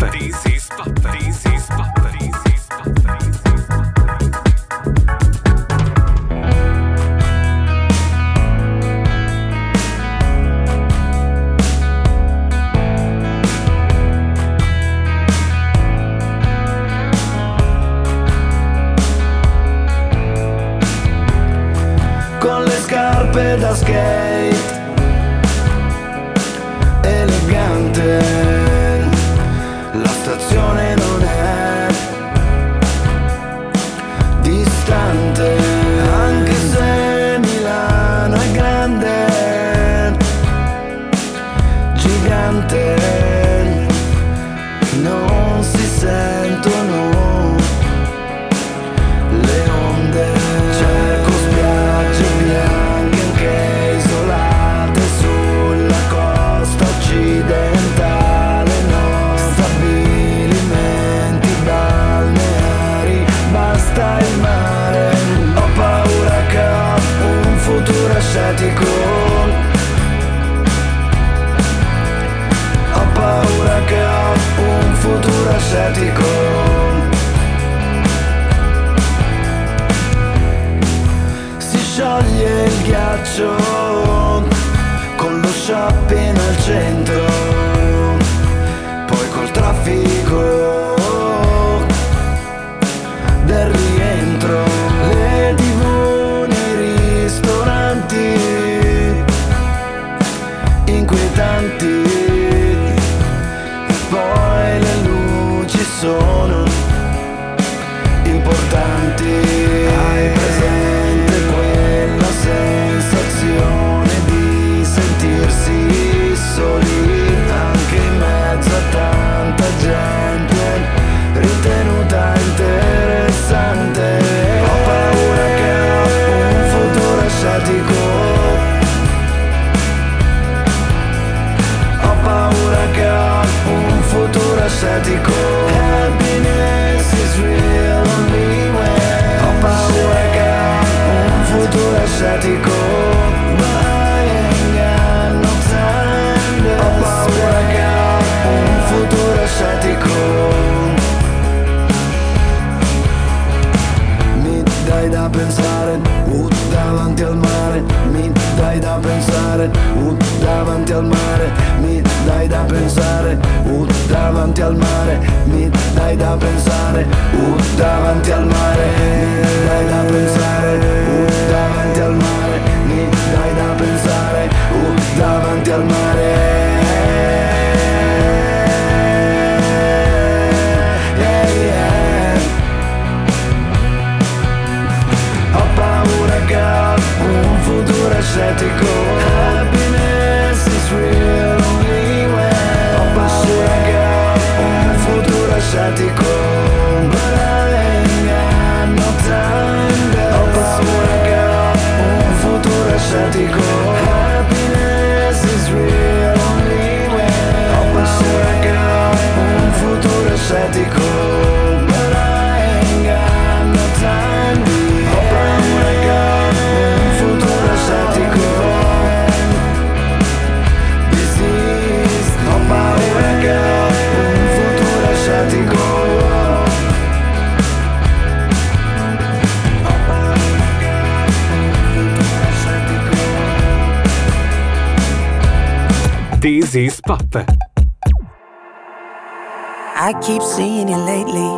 I 240.08 240.14
keep 240.24 240.42
seeing 240.42 240.88
you 240.88 240.96
lately, 240.96 241.52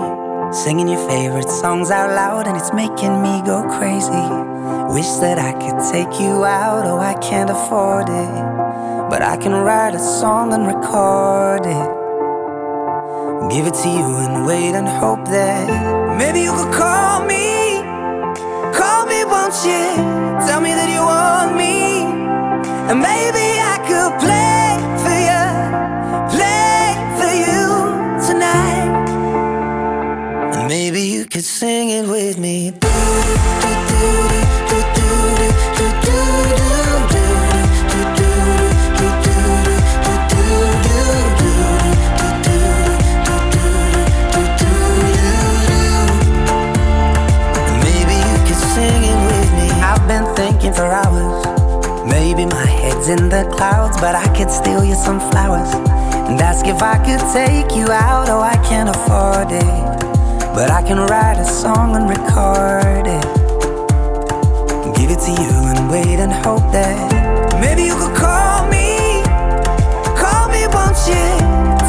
singing 0.52 0.88
your 0.88 1.08
favorite 1.08 1.48
songs 1.48 1.92
out 1.92 2.10
loud, 2.10 2.48
and 2.48 2.58
it's 2.58 2.74
making 2.74 3.22
me 3.22 3.44
go 3.46 3.62
crazy. 3.78 4.26
Wish 4.92 5.12
that 5.22 5.38
I 5.38 5.54
could 5.54 5.78
take 5.92 6.20
you 6.20 6.46
out, 6.46 6.88
oh, 6.88 6.98
I 6.98 7.14
can't 7.22 7.52
afford 7.52 8.10
it. 8.10 8.34
But 9.12 9.22
I 9.22 9.38
can 9.38 9.52
write 9.52 9.94
a 9.94 10.00
song 10.00 10.52
and 10.52 10.66
record 10.66 11.68
it. 11.68 11.90
Give 13.54 13.68
it 13.68 13.76
to 13.84 13.90
you 13.90 14.08
and 14.18 14.48
wait 14.48 14.74
and 14.74 14.88
hope 14.88 15.26
that 15.26 16.18
maybe 16.18 16.40
you 16.42 16.54
could 16.54 16.74
call 16.74 17.24
me. 17.24 17.84
Call 18.74 19.06
me, 19.06 19.24
won't 19.26 19.54
you? 19.64 19.86
Tell 20.48 20.60
me 20.60 20.74
that 20.74 20.90
you 20.90 21.04
want 21.06 21.56
me. 21.56 22.02
And 22.90 23.00
maybe 23.00 23.46
I 23.62 23.78
could 23.88 24.20
play 24.20 24.53
sing 31.54 31.90
it 31.92 32.08
with 32.08 32.40
me. 32.40 32.70
And 32.70 32.74
Maybe 47.84 48.16
you 48.18 48.38
could 48.48 48.62
sing 48.74 49.04
it 49.04 49.20
with 49.30 49.50
me. 49.54 49.70
I've 49.80 50.08
been 50.08 50.26
thinking 50.36 50.74
for 50.74 50.86
hours. 50.86 51.46
Maybe 52.10 52.48
my 52.48 52.66
head's 52.66 53.10
in 53.10 53.30
the 53.30 53.48
clouds, 53.56 53.96
but 54.02 54.16
I 54.16 54.26
could 54.36 54.50
steal 54.50 54.84
you 54.84 54.96
some 54.96 55.20
flowers 55.30 55.72
and 56.28 56.42
ask 56.42 56.66
if 56.66 56.82
I 56.82 56.98
could 57.06 57.22
take 57.32 57.78
you 57.78 57.92
out. 57.92 58.28
Oh, 58.28 58.42
I 58.42 58.58
can't 58.68 58.90
afford 58.90 59.52
it, 59.52 60.03
but 60.54 60.70
I 60.70 60.84
can 60.84 60.98
write 60.98 61.40
a 61.40 61.46
song 61.46 61.96
and 61.96 62.08
record 62.08 63.08
it. 63.08 63.26
Give 64.96 65.10
it 65.10 65.20
to 65.26 65.32
you 65.32 65.54
and 65.72 65.90
wait 65.90 66.20
and 66.20 66.32
hope 66.32 66.72
that 66.72 67.60
maybe 67.60 67.84
you 67.84 67.96
could 67.96 68.16
call 68.16 68.68
me. 68.70 69.24
Call 70.16 70.50
me, 70.54 70.68
won't 70.68 71.00
you? 71.10 71.26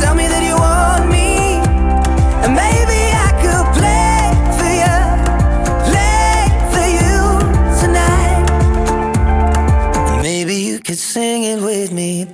Tell 0.01 0.15
me 0.15 0.27
that 0.33 0.43
you 0.49 0.57
want 0.57 1.11
me. 1.11 1.61
And 2.43 2.55
maybe 2.57 3.01
I 3.27 3.31
could 3.43 3.67
play 3.77 4.33
for 4.59 4.73
you, 4.83 4.97
play 5.91 6.49
for 6.73 6.87
you 6.99 7.21
tonight. 7.83 8.45
Maybe 10.23 10.55
you 10.55 10.79
could 10.81 10.99
sing 10.99 11.45
it 11.45 11.61
with 11.61 11.93
me. 11.93 12.34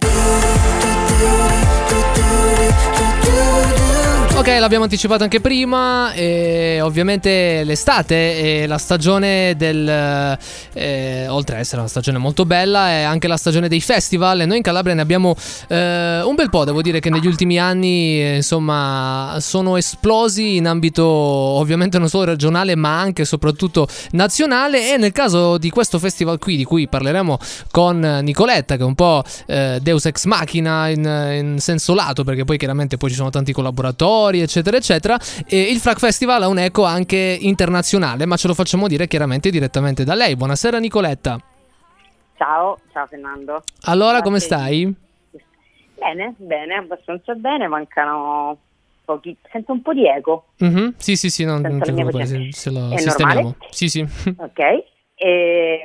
Ok, 4.41 4.47
l'abbiamo 4.59 4.85
anticipato 4.85 5.23
anche 5.23 5.39
prima, 5.39 6.15
e 6.15 6.81
ovviamente 6.81 7.63
l'estate 7.63 8.63
è 8.63 8.67
la 8.67 8.79
stagione 8.79 9.55
del... 9.55 9.87
eh, 10.73 11.27
oltre 11.29 11.57
ad 11.57 11.61
essere 11.61 11.83
una 11.83 11.91
stagione 11.91 12.17
molto 12.17 12.47
bella, 12.47 12.89
è 12.89 13.03
anche 13.03 13.29
la 13.29 13.37
stagione 13.37 13.69
dei 13.69 13.83
festival 13.83 14.41
e 14.41 14.47
noi 14.47 14.57
in 14.57 14.63
Calabria 14.63 14.95
ne 14.95 15.03
abbiamo 15.03 15.37
eh, 15.69 16.23
un 16.23 16.35
bel 16.37 16.49
po', 16.49 16.65
devo 16.65 16.81
dire 16.81 17.01
che 17.01 17.11
negli 17.11 17.27
ultimi 17.27 17.59
anni 17.59 18.19
eh, 18.19 18.37
insomma 18.37 19.37
sono 19.41 19.77
esplosi 19.77 20.57
in 20.57 20.67
ambito 20.67 21.05
ovviamente 21.05 21.99
non 21.99 22.09
solo 22.09 22.25
regionale 22.25 22.75
ma 22.77 22.99
anche 22.99 23.23
e 23.23 23.25
soprattutto 23.27 23.89
nazionale. 24.13 24.95
E 24.95 24.97
nel 24.97 25.13
caso 25.13 25.59
di 25.59 25.69
questo 25.69 25.99
festival 25.99 26.39
qui 26.39 26.57
di 26.57 26.65
cui 26.65 26.89
parleremo 26.89 27.39
con 27.71 28.21
Nicoletta 28.23 28.77
che 28.77 28.83
è 28.83 28.87
un 28.87 28.95
po' 28.95 29.23
eh, 29.45 29.81
Deus 29.83 30.07
Ex 30.07 30.25
Machina 30.25 30.89
in, 30.89 31.05
in 31.05 31.61
senso 31.61 31.93
lato 31.93 32.25
perché 32.25 32.45
poi 32.45 32.57
chiaramente 32.57 32.97
poi 32.97 33.11
ci 33.11 33.17
sono 33.17 33.29
tanti 33.29 33.53
collaboratori 33.53 34.29
eccetera 34.39 34.77
eccetera 34.77 35.19
e 35.47 35.61
il 35.71 35.79
Frag 35.79 35.99
Festival 35.99 36.43
ha 36.45 36.49
un 36.49 36.59
eco 36.59 36.85
anche 36.85 37.37
internazionale 37.41 38.25
ma 38.27 38.37
ce 38.37 38.47
lo 38.47 38.55
facciamo 38.55 38.87
dire 38.87 39.09
chiaramente 39.09 39.51
direttamente 39.51 40.05
da 40.05 40.15
lei 40.15 40.37
buonasera 40.37 40.79
Nicoletta 40.79 41.43
Ciao, 42.37 42.79
ciao 42.93 43.07
Fernando. 43.07 43.63
allora 43.83 44.23
come 44.23 44.39
Grazie. 44.39 44.57
stai? 44.57 44.95
Bene, 45.99 46.35
bene, 46.39 46.75
abbastanza 46.77 47.35
bene, 47.35 47.69
mancano 47.69 48.57
pochi, 49.05 49.37
sento 49.53 49.73
un 49.73 49.83
po' 49.83 49.93
di 49.93 50.07
eco, 50.09 50.47
Mhm, 50.59 50.95
Sì 50.97 51.17
sì 51.17 51.29
sì 51.29 51.45
non, 51.45 51.61
non 51.61 51.81
ti 51.83 51.93
preoccupare 51.93 52.25
se, 52.27 52.49
se 52.53 52.71
lo 52.71 52.93
È 52.93 52.97
sistemiamo 52.97 53.41
normale? 53.43 53.57
sì 53.71 53.89
sì 53.91 54.01
ok? 54.39 54.59
E, 55.17 55.81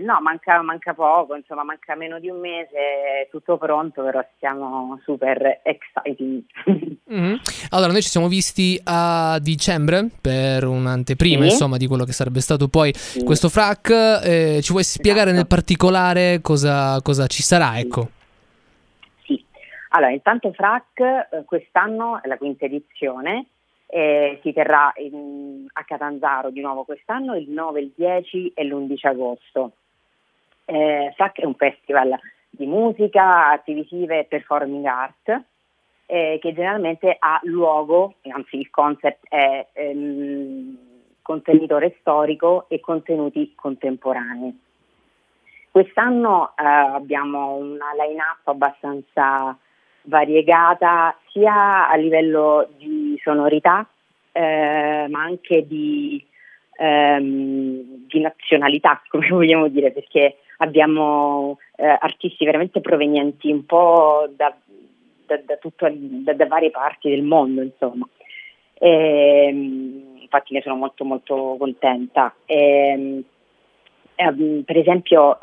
no, 0.00 0.18
manca, 0.20 0.60
manca 0.62 0.94
poco, 0.94 1.34
insomma, 1.34 1.64
manca 1.64 1.94
meno 1.94 2.18
di 2.18 2.28
un 2.28 2.38
mese, 2.40 3.28
tutto 3.30 3.56
pronto, 3.58 4.02
però 4.02 4.24
siamo 4.38 4.98
super 5.04 5.60
excited. 5.62 6.44
Mhm. 7.08 7.38
Allora, 7.70 7.92
noi 7.92 8.02
ci 8.02 8.08
siamo 8.08 8.26
visti 8.26 8.80
a 8.82 9.38
dicembre 9.40 10.08
per 10.20 10.64
un'anteprima, 10.66 11.44
Sì. 11.44 11.50
insomma, 11.50 11.76
di 11.76 11.86
quello 11.86 12.02
che 12.02 12.10
sarebbe 12.10 12.40
stato 12.40 12.66
poi 12.66 12.92
questo 13.24 13.48
frac. 13.48 13.90
Eh, 14.24 14.58
ci 14.60 14.72
vuoi 14.72 14.82
spiegare 14.82 15.30
Esatto. 15.30 15.36
nel 15.36 15.46
particolare 15.46 16.40
cosa, 16.42 17.00
cosa 17.02 17.28
ci 17.28 17.42
sarà? 17.42 17.78
Ecco. 17.78 18.08
Sì, 19.24 19.40
allora 19.90 20.10
intanto 20.10 20.52
FRAC 20.52 20.98
eh, 20.98 21.44
quest'anno 21.44 22.20
è 22.20 22.26
la 22.26 22.38
quinta 22.38 22.64
edizione, 22.64 23.46
eh, 23.86 24.40
si 24.42 24.52
terrà 24.52 24.92
in- 24.96 25.64
a 25.74 25.84
Catanzaro 25.84 26.50
di 26.50 26.60
nuovo 26.60 26.82
quest'anno 26.82 27.36
il 27.36 27.48
9, 27.48 27.80
il 27.82 27.92
10 27.94 28.50
e 28.52 28.64
l'11 28.64 29.06
agosto. 29.06 29.72
Eh, 30.66 31.12
FRAC 31.14 31.40
è 31.40 31.46
un 31.46 31.54
festival 31.54 32.18
di 32.50 32.66
musica, 32.66 33.50
arti 33.50 33.72
visive 33.72 34.20
e 34.20 34.24
performing 34.24 34.84
art 34.84 35.42
eh, 36.06 36.38
che 36.40 36.52
generalmente 36.52 37.16
ha 37.18 37.40
luogo, 37.44 38.16
anzi 38.30 38.58
il 38.58 38.70
concept 38.70 39.26
è 39.28 39.66
ehm, 39.72 40.78
contenitore 41.22 41.96
storico 42.00 42.66
e 42.68 42.80
contenuti 42.80 43.52
contemporanei. 43.54 44.60
Quest'anno 45.70 46.52
eh, 46.56 46.64
abbiamo 46.64 47.54
una 47.54 47.92
line-up 47.98 48.46
abbastanza 48.46 49.56
variegata 50.02 51.16
sia 51.32 51.88
a 51.88 51.96
livello 51.96 52.68
di 52.76 53.20
sonorità 53.22 53.86
eh, 54.36 55.06
ma 55.08 55.22
anche 55.22 55.66
di, 55.66 56.22
ehm, 56.78 58.06
di 58.06 58.20
nazionalità, 58.20 59.02
come 59.08 59.28
vogliamo 59.28 59.68
dire, 59.68 59.90
perché 59.92 60.36
abbiamo 60.58 61.58
eh, 61.76 61.86
artisti 61.86 62.44
veramente 62.44 62.80
provenienti 62.80 63.50
un 63.50 63.64
po' 63.66 64.28
da, 64.34 64.54
da, 65.26 65.36
da 65.44 65.56
tutto- 65.56 65.88
da- 65.90 66.46
varie 66.46 66.70
parti 66.70 67.10
del 67.10 67.22
mondo, 67.22 67.62
insomma. 67.62 68.06
Ehm, 68.78 70.18
infatti 70.20 70.52
ne 70.52 70.62
sono 70.62 70.76
molto 70.76 71.04
molto 71.04 71.56
contenta. 71.58 72.34
Ehm, 72.44 73.22
ehm, 74.14 74.62
per 74.62 74.76
esempio, 74.76 75.38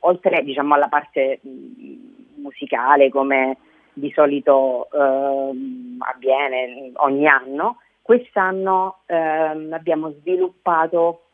oltre 0.00 0.42
diciamo, 0.44 0.74
alla 0.74 0.88
parte 0.88 1.40
mh, 1.42 2.40
musicale 2.42 3.10
come 3.10 3.56
di 3.92 4.12
solito 4.14 4.88
avviene 4.90 6.92
ogni 6.96 7.26
anno, 7.26 7.78
quest'anno 8.02 8.98
abbiamo 9.06 10.12
sviluppato 10.20 11.27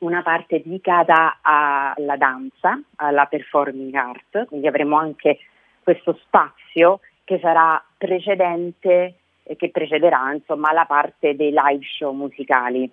una 0.00 0.22
parte 0.22 0.62
dedicata 0.62 1.38
alla 1.42 2.16
danza, 2.16 2.80
alla 2.96 3.26
performing 3.26 3.94
art, 3.94 4.46
quindi 4.46 4.66
avremo 4.66 4.96
anche 4.96 5.38
questo 5.82 6.18
spazio 6.22 7.00
che 7.24 7.38
sarà 7.40 7.82
precedente 7.96 9.14
e 9.42 9.56
che 9.56 9.70
precederà 9.70 10.32
insomma 10.32 10.72
la 10.72 10.84
parte 10.84 11.34
dei 11.34 11.50
live 11.50 11.84
show 11.84 12.12
musicali. 12.12 12.90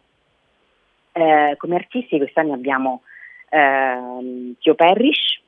Eh, 1.12 1.56
come 1.58 1.76
artisti 1.76 2.18
quest'anno 2.18 2.54
abbiamo 2.54 3.02
ehm, 3.50 4.56
Tio 4.60 4.76
Parrish, 4.76 5.42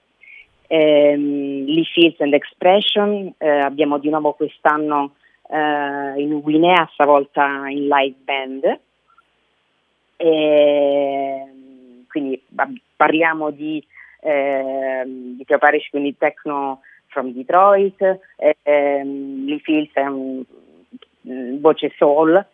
ehm, 0.68 1.66
Lee 1.66 1.84
Fields 1.84 2.22
and 2.22 2.34
Expression, 2.34 3.34
eh, 3.38 3.48
abbiamo 3.48 3.98
di 3.98 4.10
nuovo 4.10 4.34
quest'anno 4.34 5.16
eh, 5.50 6.14
in 6.22 6.40
Guinea, 6.42 6.90
stavolta 6.94 7.68
in 7.68 7.88
live 7.88 8.18
band. 8.24 8.80
E, 10.22 11.46
quindi 12.10 12.42
ba- 12.50 12.68
parliamo 12.98 13.52
di, 13.52 13.82
ehm, 14.20 15.38
di 15.38 15.46
Tio 15.46 15.58
Parrish, 15.58 15.90
quindi 15.90 16.18
techno 16.18 16.82
from 17.08 17.32
Detroit, 17.32 18.20
ehm, 18.64 19.46
Lee 19.46 19.60
Fields 19.60 19.94
è 19.94 20.06
un 20.06 20.44
mm, 21.26 21.62
voce 21.62 21.94
soul, 21.96 22.46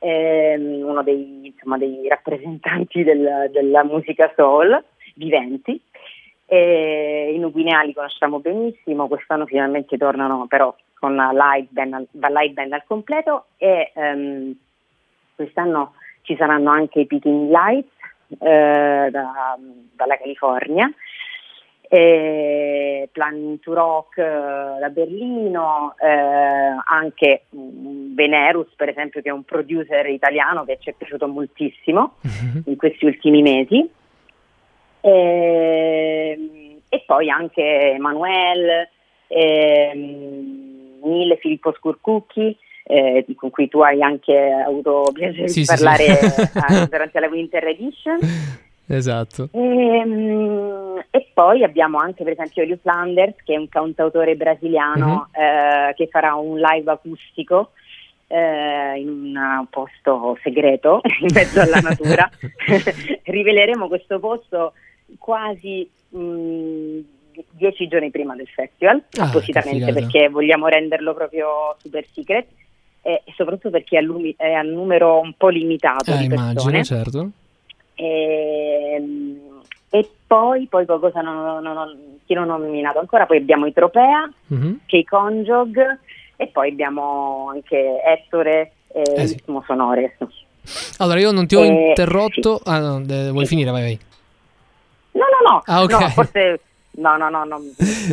ehm, 0.00 0.82
uno 0.86 1.02
dei, 1.02 1.46
insomma, 1.46 1.76
dei 1.76 2.06
rappresentanti 2.06 3.02
del- 3.02 3.50
della 3.50 3.82
musica 3.82 4.32
soul 4.36 4.80
viventi. 5.16 5.80
E 6.46 7.32
I 7.34 7.38
Nuguinea 7.38 7.82
li 7.82 7.92
conosciamo 7.94 8.38
benissimo, 8.38 9.08
quest'anno 9.08 9.44
finalmente 9.44 9.98
tornano 9.98 10.46
però 10.46 10.72
con 10.94 11.16
la 11.16 11.30
live 11.32 11.66
band, 11.70 11.94
al- 11.94 12.08
live 12.12 12.52
band 12.54 12.72
al 12.72 12.84
completo 12.86 13.46
e 13.56 13.90
ehm, 13.92 14.54
quest'anno 15.34 15.94
ci 16.28 16.36
saranno 16.36 16.70
anche 16.70 17.00
i 17.00 17.06
Picking 17.06 17.50
Lights 17.50 17.88
eh, 18.38 19.08
da- 19.10 19.58
dalla 19.94 20.18
California, 20.18 20.92
e 21.90 23.08
Planning 23.10 23.60
to 23.60 23.72
Rock 23.72 24.18
eh, 24.18 24.22
da 24.78 24.90
Berlino, 24.90 25.94
eh, 25.98 26.06
anche 26.06 27.44
mm, 27.56 28.14
Venerus 28.14 28.68
per 28.76 28.90
esempio 28.90 29.22
che 29.22 29.30
è 29.30 29.32
un 29.32 29.44
producer 29.44 30.06
italiano 30.06 30.64
che 30.64 30.76
ci 30.80 30.90
è 30.90 30.92
piaciuto 30.92 31.26
moltissimo 31.26 32.16
in 32.66 32.76
questi 32.76 33.06
ultimi 33.06 33.40
mesi. 33.40 33.88
E, 35.00 36.80
e 36.90 37.04
poi 37.06 37.30
anche 37.30 37.62
Emanuele, 37.62 38.90
ehm, 39.28 40.98
Nile 41.04 41.36
Filippo 41.38 41.72
Scurcucchi, 41.72 42.54
eh, 42.88 43.24
con 43.36 43.50
cui 43.50 43.68
tu 43.68 43.80
hai 43.80 44.00
anche 44.02 44.36
avuto 44.50 45.10
piacere 45.12 45.48
Sì, 45.48 45.60
di 45.60 45.64
sì, 45.66 45.76
sì. 45.76 45.82
parlare 45.84 46.06
eh, 46.82 46.86
durante 46.88 47.20
la 47.20 47.28
Winter 47.28 47.64
Edition. 47.66 48.18
Esatto. 48.86 49.50
Ehm, 49.52 51.02
E, 51.10 51.26
poi 51.34 51.62
abbiamo 51.62 51.98
anche 51.98 52.24
per 52.24 52.32
esempio 52.32 52.62
Elio 52.62 52.78
Flanders 52.80 53.36
che 53.44 53.54
è 53.54 53.58
un 53.58 53.68
cantautore 53.68 54.34
brasiliano 54.34 55.28
eh, 55.32 55.94
che 55.94 56.08
farà 56.10 56.34
un 56.34 56.58
live 56.58 56.90
acustico 56.90 57.72
eh, 58.26 58.98
in 58.98 59.36
un 59.36 59.66
posto 59.70 60.38
segreto 60.42 61.00
in 61.20 61.28
mezzo 61.32 61.60
alla 61.60 61.80
natura. 61.80 62.28
Riveleremo 63.24 63.88
questo 63.88 64.18
posto 64.18 64.72
quasi 65.18 65.88
mh, 66.08 66.98
dieci 67.52 67.86
giorni 67.88 68.10
prima 68.10 68.34
del 68.34 68.48
festival, 68.48 69.02
Ah, 69.18 69.24
appositamente 69.24 69.92
perché 69.92 70.28
vogliamo 70.28 70.66
renderlo 70.66 71.14
proprio 71.14 71.76
super 71.78 72.04
secret 72.12 72.46
e 73.08 73.32
soprattutto 73.36 73.70
perché 73.70 73.96
è 73.96 74.00
a, 74.00 74.02
lumi- 74.04 74.34
è 74.36 74.52
a 74.52 74.60
numero 74.60 75.18
un 75.20 75.32
po' 75.34 75.48
limitato 75.48 76.12
Eh, 76.12 76.18
di 76.18 76.26
persone. 76.26 76.52
immagino, 76.52 76.82
certo. 76.84 77.30
Ehm, 77.94 79.46
E, 79.90 80.06
poi, 80.26 80.66
poi 80.66 80.84
cosa 80.84 81.22
non, 81.22 81.62
non, 81.62 81.72
non, 81.72 82.18
chi 82.26 82.34
non 82.34 82.50
ho 82.50 82.58
nominato 82.58 82.98
ancora? 82.98 83.24
Poi 83.24 83.38
abbiamo 83.38 83.64
i 83.64 83.72
Tropea, 83.72 84.30
Mhm. 84.48 84.80
Kei 84.84 85.02
Conjog 85.04 85.98
e 86.36 86.46
poi 86.48 86.68
abbiamo 86.70 87.48
anche 87.48 88.02
Ettore 88.04 88.72
e 88.92 89.00
Eh 89.16 89.26
sì. 89.26 89.34
Istmo 89.36 89.64
Sonores. 89.66 90.12
Allora, 90.98 91.18
io 91.20 91.30
non 91.30 91.46
ti 91.46 91.54
ho 91.56 91.62
Eh, 91.62 91.88
interrotto. 91.88 92.60
Ah, 92.64 92.78
no, 92.80 93.02
eh, 93.08 93.30
vuoi 93.30 93.46
finire? 93.46 93.70
Vai, 93.70 93.82
vai. 93.82 93.98
No, 95.12 95.24
no, 95.24 95.50
no, 95.50 95.62
Ah, 95.64 95.82
ok. 95.82 95.90
no, 95.90 96.08
forse 96.10 96.60
no, 96.98 97.16
no, 97.16 97.30
no, 97.30 97.44
no, 97.44 97.62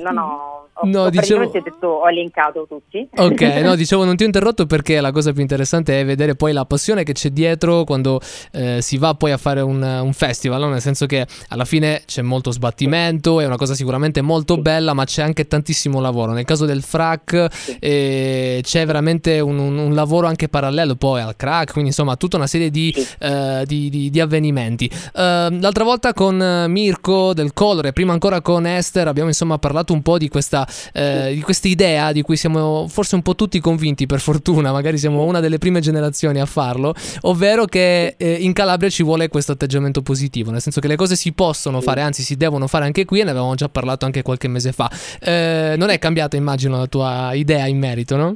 no, 0.01 0.11
no, 0.11 0.54
ho, 0.78 0.86
No, 0.88 1.01
ho 1.03 1.09
dicevo- 1.09 1.49
detto, 1.51 1.88
ho 1.88 2.09
elencato 2.09 2.65
tutti. 2.67 3.07
Ok, 3.15 3.41
no, 3.63 3.76
dicevo 3.76 4.03
non 4.03 4.15
ti 4.15 4.23
ho 4.23 4.26
interrotto 4.26 4.65
perché 4.65 4.99
la 4.99 5.11
cosa 5.11 5.32
più 5.32 5.41
interessante 5.41 5.99
è 5.99 6.05
vedere 6.05 6.36
poi 6.36 6.51
la 6.53 6.65
passione 6.65 7.03
che 7.03 7.13
c'è 7.13 7.30
dietro 7.30 7.84
quando 7.86 8.19
eh, 8.51 8.80
si 8.82 8.97
va 8.97 9.13
poi 9.15 9.32
a 9.32 9.38
fare 9.38 9.61
un, 9.61 9.82
un 9.82 10.13
festival, 10.13 10.59
no? 10.61 10.69
nel 10.69 10.82
senso 10.82 11.05
che 11.05 11.26
alla 11.49 11.65
fine 11.65 12.01
c'è 12.05 12.21
molto 12.21 12.51
sbattimento, 12.51 13.39
è 13.39 13.45
una 13.45 13.55
cosa 13.57 13.73
sicuramente 13.73 14.21
molto 14.21 14.57
bella, 14.57 14.93
ma 14.93 15.05
c'è 15.05 15.21
anche 15.21 15.47
tantissimo 15.47 15.99
lavoro. 16.01 16.34
Nel 16.34 16.45
caso 16.45 16.65
del 16.65 16.82
frac 16.84 17.78
eh, 17.80 18.59
c'è 18.63 18.86
veramente 18.86 19.39
un, 19.39 19.57
un- 19.57 19.78
un 19.78 19.93
lavoro 19.93 20.28
anche 20.28 20.49
parallelo 20.49 20.95
poi 20.95 21.21
al 21.21 21.36
crack, 21.36 21.71
quindi 21.71 21.89
insomma 21.89 22.15
tutta 22.15 22.38
una 22.38 22.47
serie 22.47 22.69
di, 22.69 22.93
eh, 23.19 23.63
di- 23.65 23.89
di- 23.89 24.09
di 24.09 24.19
avvenimenti. 24.19 24.86
Eh, 24.88 25.57
l'altra 25.59 25.84
volta 25.84 26.13
con 26.13 26.65
Mirko 26.67 27.34
del 27.34 27.53
Colore, 27.53 27.93
prima 27.93 28.11
ancora 28.13 28.41
con 28.41 28.65
Esther, 28.65 29.07
abbiamo 29.07 29.30
insomma 29.30 29.57
parlato 29.57 29.93
un 29.93 30.01
po' 30.01 30.17
di 30.17 30.28
questa, 30.28 30.64
eh, 30.93 31.34
di 31.34 31.41
questa 31.41 31.68
idea 31.68 32.11
di 32.11 32.22
cui 32.22 32.36
siamo 32.36 32.88
forse 32.88 33.16
un 33.16 33.22
po' 33.22 33.36
tutti 33.36 33.59
convinti, 33.59 34.05
per 34.05 34.20
fortuna, 34.20 34.72
magari 34.72 34.97
siamo 34.97 35.24
una 35.24 35.39
delle 35.39 35.57
prime 35.57 35.80
generazioni 35.80 36.39
a 36.39 36.45
farlo, 36.45 36.93
ovvero 37.22 37.66
che 37.66 38.16
eh, 38.18 38.34
in 38.34 38.53
Calabria 38.53 38.89
ci 38.89 39.03
vuole 39.03 39.28
questo 39.28 39.53
atteggiamento 39.53 40.01
positivo, 40.01 40.51
nel 40.51 40.61
senso 40.61 40.80
che 40.80 40.88
le 40.88 40.95
cose 40.95 41.16
si 41.16 41.34
possono 41.34 41.82
fare, 41.82 42.01
anzi 42.01 42.22
si 42.22 42.36
devono 42.36 42.68
fare 42.68 42.86
anche 42.86 43.05
qui 43.05 43.20
e 43.20 43.24
ne 43.24 43.32
avevamo 43.32 43.55
già 43.55 43.70
parlato 43.70 44.05
anche 44.05 44.22
qualche 44.22 44.47
mese 44.47 44.72
fa. 44.72 44.89
Eh, 45.22 45.76
non 45.78 45.89
è 45.89 45.99
cambiata, 45.99 46.36
immagino, 46.36 46.78
la 46.78 46.88
tua 46.88 47.34
idea 47.34 47.68
in 47.68 47.78
merito, 47.78 48.16
no? 48.16 48.36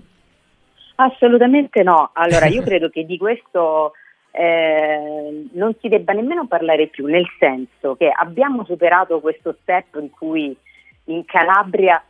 Assolutamente 0.96 1.82
no. 1.82 2.12
Allora, 2.14 2.48
io 2.48 2.62
credo 2.62 2.90
che 2.90 3.06
di 3.06 3.18
questo 3.18 3.94
eh, 4.32 5.48
non 5.54 5.76
si 5.80 5.88
debba 5.88 6.14
nemmeno 6.14 6.46
parlare 6.48 6.88
più, 6.88 7.06
nel 7.06 7.26
senso 7.40 7.96
che 7.96 8.12
abbiamo 8.14 8.64
superato 8.66 9.20
questo 9.20 9.56
step 9.62 9.96
in 10.00 10.10
cui 10.10 10.56
in 11.06 11.26
Calabria 11.26 12.04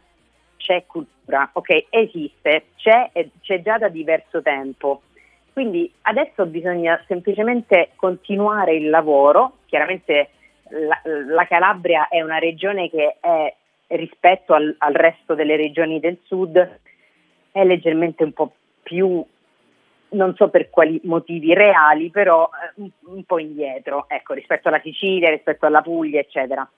c'è 0.70 0.86
cultura, 0.86 1.50
ok, 1.52 1.88
esiste, 1.90 2.66
c'è, 2.76 3.10
c'è 3.42 3.62
già 3.64 3.80
da 3.80 3.90
diverso 3.90 4.44
tempo. 4.44 5.02
Quindi 5.52 5.92
adesso 6.04 6.46
bisogna 6.46 7.04
semplicemente 7.08 7.90
continuare 7.96 8.76
il 8.76 8.90
lavoro. 8.90 9.58
Chiaramente 9.66 10.30
la, 10.70 11.02
la 11.04 11.48
Calabria 11.48 12.08
è 12.08 12.22
una 12.22 12.38
regione 12.38 12.88
che 12.88 13.18
è 13.20 13.56
rispetto 13.88 14.54
al, 14.54 14.76
al 14.78 14.94
resto 14.94 15.34
delle 15.34 15.56
regioni 15.56 16.00
del 16.00 16.20
sud 16.26 16.80
è 17.52 17.64
leggermente 17.64 18.24
un 18.24 18.32
po' 18.34 18.54
più, 18.84 19.26
non 20.10 20.36
so 20.36 20.50
per 20.50 20.70
quali 20.70 21.02
motivi 21.06 21.56
reali, 21.56 22.12
però 22.12 22.48
eh, 22.48 22.80
un, 22.82 22.90
un 23.16 23.24
po' 23.24 23.40
indietro, 23.40 24.06
ecco, 24.08 24.36
rispetto 24.36 24.68
alla 24.68 24.82
Sicilia, 24.82 25.32
rispetto 25.32 25.66
alla 25.66 25.82
Puglia, 25.82 26.20
eccetera. 26.20 26.70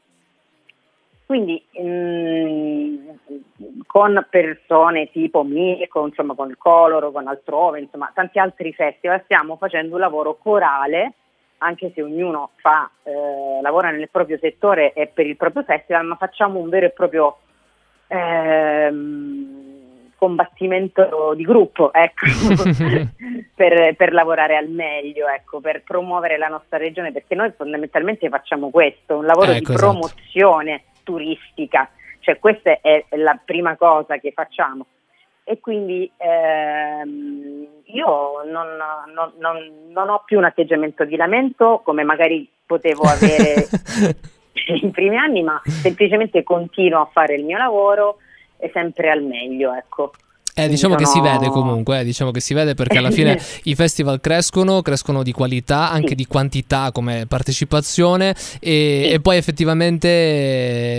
Quindi 1.32 1.63
mm, 1.82 3.07
con 3.88 4.27
persone 4.29 5.09
tipo 5.11 5.43
Mirko, 5.45 6.05
insomma 6.05 6.34
con 6.34 6.49
il 6.49 6.57
Coloro, 6.57 7.13
con 7.13 7.25
Altrove, 7.25 7.79
insomma 7.79 8.11
tanti 8.13 8.38
altri 8.38 8.73
festival, 8.73 9.21
stiamo 9.23 9.55
facendo 9.55 9.95
un 9.95 10.01
lavoro 10.01 10.36
corale, 10.36 11.13
anche 11.59 11.93
se 11.95 12.01
ognuno 12.01 12.49
fa, 12.57 12.91
eh, 13.03 13.61
lavora 13.61 13.91
nel 13.91 14.09
proprio 14.09 14.38
settore 14.39 14.91
e 14.91 15.07
per 15.07 15.25
il 15.25 15.38
proprio 15.38 15.63
festival, 15.63 16.05
ma 16.05 16.17
facciamo 16.17 16.59
un 16.59 16.67
vero 16.67 16.88
e 16.88 16.89
proprio 16.89 17.38
ehm, 18.07 19.69
combattimento 20.17 21.34
di 21.34 21.43
gruppo, 21.43 21.93
ecco, 21.93 22.25
per, 23.55 23.95
per 23.95 24.11
lavorare 24.11 24.57
al 24.57 24.67
meglio, 24.67 25.29
ecco, 25.29 25.61
per 25.61 25.82
promuovere 25.84 26.38
la 26.38 26.49
nostra 26.49 26.77
regione, 26.77 27.13
perché 27.13 27.36
noi 27.36 27.53
fondamentalmente 27.55 28.27
facciamo 28.27 28.69
questo, 28.69 29.15
un 29.15 29.25
lavoro 29.25 29.51
Ecco, 29.51 29.69
di 29.69 29.73
esatto. 29.75 29.86
Turistica, 31.12 31.89
cioè 32.20 32.39
questa 32.39 32.80
è 32.82 33.05
la 33.12 33.38
prima 33.43 33.76
cosa 33.76 34.18
che 34.18 34.32
facciamo. 34.32 34.86
E 35.43 35.59
quindi 35.59 36.09
ehm, 36.18 37.68
io 37.86 38.43
non, 38.45 38.68
non- 39.14 39.34
non- 39.38 39.91
non 39.91 40.09
ho 40.09 40.24
più 40.26 40.38
un 40.38 40.45
atteggiamento 40.45 41.03
di 41.03 41.18
lamento 41.18 41.82
come 41.84 42.03
magari 42.03 42.47
potevo 42.66 43.03
avere 43.03 43.68
i 44.82 44.89
primi 44.91 45.18
anni, 45.18 45.43
ma 45.43 45.59
semplicemente 45.66 46.43
continuo 46.43 47.01
a 47.01 47.09
fare 47.12 47.36
il 47.36 47.43
mio 47.43 47.57
lavoro 47.57 48.18
e 48.57 48.70
sempre 48.72 49.09
al 49.09 49.24
meglio, 49.24 49.74
ecco. 49.74 50.12
Eh, 50.54 50.68
diciamo 50.68 50.95
che 50.95 51.06
si 51.06 51.20
vede 51.22 51.47
comunque, 51.49 52.02
eh, 52.02 52.04
diciamo 52.04 52.32
che 52.32 52.41
si 52.41 52.54
vede 52.54 52.74
perché 52.74 52.97
alla 52.97 53.10
fine 53.12 53.39
i 53.64 53.76
festival 53.76 54.20
crescono, 54.20 54.82
crescono 54.82 55.24
di 55.24 55.32
qualità, 55.32 55.89
anche 55.89 56.10
Sì. 56.10 56.16
di 56.16 56.26
quantità 56.28 56.91
come 56.91 57.26
partecipazione 57.26 58.36
e, 58.60 59.04
Sì. 59.08 59.14
e 59.14 59.20
poi 59.22 59.38
effettivamente 59.38 60.08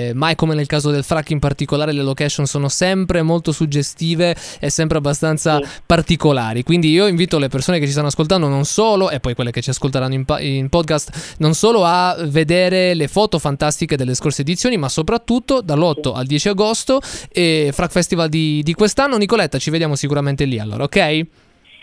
eh, 0.09 0.13
mai 0.15 0.35
come 0.37 0.55
nel 0.55 0.67
caso 0.67 0.91
del 0.91 1.05
frac 1.05 1.31
in 1.31 1.39
particolare 1.39 1.93
le 1.93 2.03
location 2.03 2.47
sono 2.47 2.69
sempre 2.69 3.23
molto 3.23 3.53
suggestive 3.53 4.35
e 4.59 4.71
sempre 4.71 4.99
abbastanza 4.99 5.59
Sì. 5.63 5.69
particolari, 5.87 6.63
quindi 6.63 6.91
io 6.91 7.07
invito 7.07 7.39
le 7.39 7.49
persone 7.49 7.79
che 7.79 7.87
ci 7.87 7.93
stanno 7.93 8.07
ascoltando 8.09 8.49
non 8.49 8.65
solo 8.65 9.11
e 9.11 9.21
poi 9.21 9.35
quelle 9.35 9.51
che 9.51 9.61
ci 9.61 9.71
ascolteranno 9.71 10.15
in, 10.15 10.25
in 10.41 10.69
podcast 10.71 11.35
non 11.39 11.55
solo 11.55 11.85
a 11.85 12.17
vedere 12.27 12.95
le 12.95 13.09
foto 13.09 13.39
fantastiche 13.39 13.97
delle 13.97 14.15
scorse 14.15 14.43
edizioni 14.43 14.77
ma 14.77 14.89
soprattutto 14.89 15.61
dall'8 15.61 16.15
al 16.15 16.27
10 16.27 16.49
agosto 16.49 17.01
e 17.31 17.71
Frac 17.73 17.91
Festival 17.91 18.29
di, 18.29 18.63
di 18.63 18.75
quest'anno 18.75 19.17
Nicoletta 19.43 19.59
ci 19.59 19.71
vediamo 19.71 19.97
sicuramente 19.97 20.45
lì 20.45 20.59
allora 20.59 20.85
ok? 20.85 21.27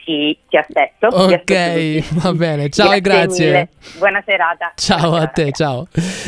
Sì, 0.05 0.35
ti 0.49 0.57
aspetto. 0.57 1.07
ti 1.09 1.15
Ok, 1.15 1.33
aspetto 1.33 2.01
tutti. 2.07 2.19
va 2.19 2.33
bene, 2.33 2.69
ciao 2.69 2.93
e 2.93 3.01
grazie. 3.01 3.45
mille. 3.45 3.69
Buona 3.99 4.23
serata. 4.25 4.71
Ciao 4.75 5.09
Buona 5.09 5.23
a 5.23 5.27
te, 5.27 5.51
ciao. 5.51 5.87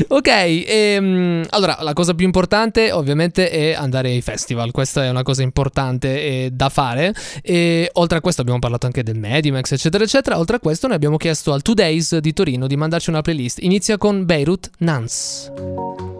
Ok, 0.10 0.28
ehm, 0.28 1.46
allora 1.50 1.78
la 1.82 1.94
cosa 1.94 2.14
più 2.14 2.26
importante 2.26 2.92
ovviamente 2.92 3.50
è 3.50 3.74
andare 3.74 4.10
ai 4.10 4.22
festival, 4.22 4.70
questa 4.70 5.06
è 5.06 5.10
una 5.10 5.24
cosa 5.24 5.42
importante 5.42 6.22
eh, 6.22 6.50
da 6.52 6.70
fare 6.70 7.12
e 7.42 7.90
oltre 7.94 8.20
a 8.20 8.22
questo 8.22 8.42
abbiamo 8.42 8.60
parlato 8.60 8.86
anche 8.86 9.02
del 9.02 9.18
Medimax 9.18 9.72
eccetera 9.72 10.04
eccetera, 10.04 10.38
oltre 10.38 10.58
a 10.58 10.60
questo 10.60 10.86
noi 10.86 10.96
abbiamo 10.98 11.18
chiesto 11.18 11.52
al 11.52 11.64
Two 11.64 11.74
Days 11.74 12.16
di 12.20 12.34
Torino 12.34 12.68
di 12.68 12.76
mandarci 12.76 13.10
una 13.10 13.22
playlist, 13.22 13.64
inizia 13.64 13.98
con 13.98 14.26
Beirut 14.26 14.70
Nance. 14.80 16.11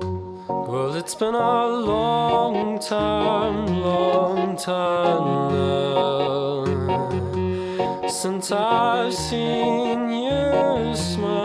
Well, 0.72 0.96
it's 0.96 1.16
been 1.16 1.36
a 1.36 1.68
long 1.68 2.80
time, 2.80 3.82
long 3.82 4.56
time 4.56 5.52
now 5.52 6.64
since 8.08 8.54
I've 8.54 9.14
seen 9.14 10.10
you 10.12 10.96
smile, 10.96 11.41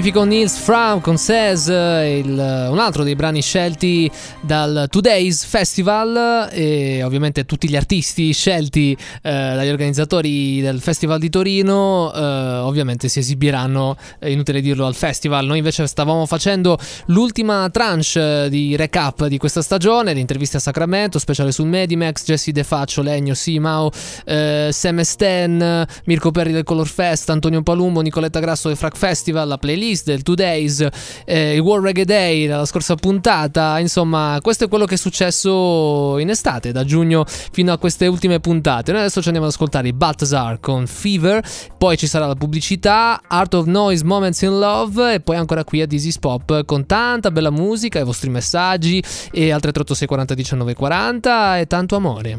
magnifico 0.00 0.24
Nils 0.24 0.56
Fram 0.56 1.02
con 1.02 1.18
Says, 1.18 1.66
il- 1.66 2.68
un 2.70 2.78
altro 2.78 3.02
dei 3.04 3.14
brani 3.14 3.42
scelti 3.42 4.10
dal 4.40 4.86
Today's 4.88 5.44
Festival 5.44 6.48
e 6.50 7.02
ovviamente 7.02 7.44
tutti 7.44 7.68
gli 7.68 7.76
artisti 7.76 8.32
scelti 8.32 8.96
eh, 9.20 9.30
dagli 9.30 9.68
organizzatori 9.68 10.62
del 10.62 10.80
Festival 10.80 11.18
di 11.18 11.28
Torino 11.28 12.10
eh, 12.14 12.18
ovviamente 12.18 13.08
si 13.08 13.18
esibiranno, 13.18 13.94
è 14.18 14.28
inutile 14.28 14.62
dirlo, 14.62 14.86
al 14.86 14.94
festival. 14.94 15.44
Noi 15.44 15.58
invece 15.58 15.86
stavamo 15.86 16.24
facendo 16.24 16.78
l'ultima 17.06 17.68
tranche 17.70 18.44
eh, 18.44 18.48
di 18.48 18.76
recap 18.76 19.26
di 19.26 19.36
questa 19.36 19.60
stagione, 19.60 20.14
le 20.14 20.20
interviste 20.20 20.56
a 20.56 20.60
Sacramento, 20.60 21.18
speciale 21.18 21.52
sul 21.52 21.66
Medimax, 21.66 22.24
Jesse 22.24 22.52
De 22.52 22.64
Faccio, 22.64 23.02
Legno, 23.02 23.34
Simao, 23.34 23.90
eh, 24.24 24.70
Sam 24.72 25.02
Sten, 25.02 25.86
Mirko 26.06 26.30
Perri 26.30 26.52
del 26.52 26.64
Color 26.64 26.88
Fest, 26.88 27.28
Antonio 27.28 27.62
Palumbo, 27.62 28.00
Nicoletta 28.00 28.40
Grasso 28.40 28.68
del 28.68 28.78
Frac 28.78 28.96
Festival, 28.96 29.46
la 29.46 29.58
playlist 29.58 29.88
del 29.90 30.22
Two 30.22 30.34
Days, 30.34 30.86
eh, 31.24 31.54
il 31.54 31.60
World 31.60 31.84
Reggae 31.84 32.04
Day, 32.04 32.46
la 32.46 32.64
scorsa 32.64 32.94
puntata, 32.94 33.78
insomma 33.78 34.38
questo 34.40 34.64
è 34.64 34.68
quello 34.68 34.84
che 34.84 34.94
è 34.94 34.98
successo 34.98 36.16
in 36.18 36.30
estate, 36.30 36.72
da 36.72 36.84
giugno 36.84 37.24
fino 37.26 37.72
a 37.72 37.78
queste 37.78 38.06
ultime 38.06 38.38
puntate. 38.40 38.92
Noi 38.92 39.00
adesso 39.00 39.20
ci 39.20 39.26
andiamo 39.26 39.48
ad 39.48 39.52
ascoltare 39.52 39.88
i 39.88 39.92
Balthazar 39.92 40.60
con 40.60 40.86
Fever, 40.86 41.42
poi 41.76 41.96
ci 41.96 42.06
sarà 42.06 42.26
la 42.26 42.34
pubblicità, 42.34 43.20
Art 43.26 43.54
of 43.54 43.66
Noise, 43.66 44.04
Moments 44.04 44.40
in 44.42 44.58
Love 44.58 45.14
e 45.14 45.20
poi 45.20 45.36
ancora 45.36 45.64
qui 45.64 45.80
a 45.80 45.86
Dizzy's 45.86 46.18
Pop 46.18 46.64
con 46.64 46.86
tanta 46.86 47.30
bella 47.30 47.50
musica, 47.50 47.98
i 47.98 48.04
vostri 48.04 48.30
messaggi 48.30 49.02
e 49.32 49.50
altre 49.50 49.72
386 49.72 50.06
40 50.06 50.34
19 50.34 50.74
40 50.74 51.58
e 51.58 51.66
tanto 51.66 51.96
amore. 51.96 52.38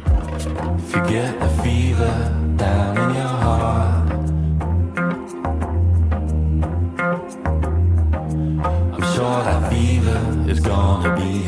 If 0.78 0.96
you 0.96 1.04
get 1.06 1.36
a 1.42 1.48
fever 1.62 2.32
down 2.56 2.98
in 2.98 3.16
your 3.16 3.31
gonna 10.72 11.16
be 11.18 11.41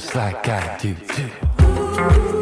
just 0.00 0.14
like 0.14 0.48
I 0.48 0.78
do 0.78 0.94
too. 0.94 2.39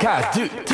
Just 0.00 0.54
like 0.56 0.73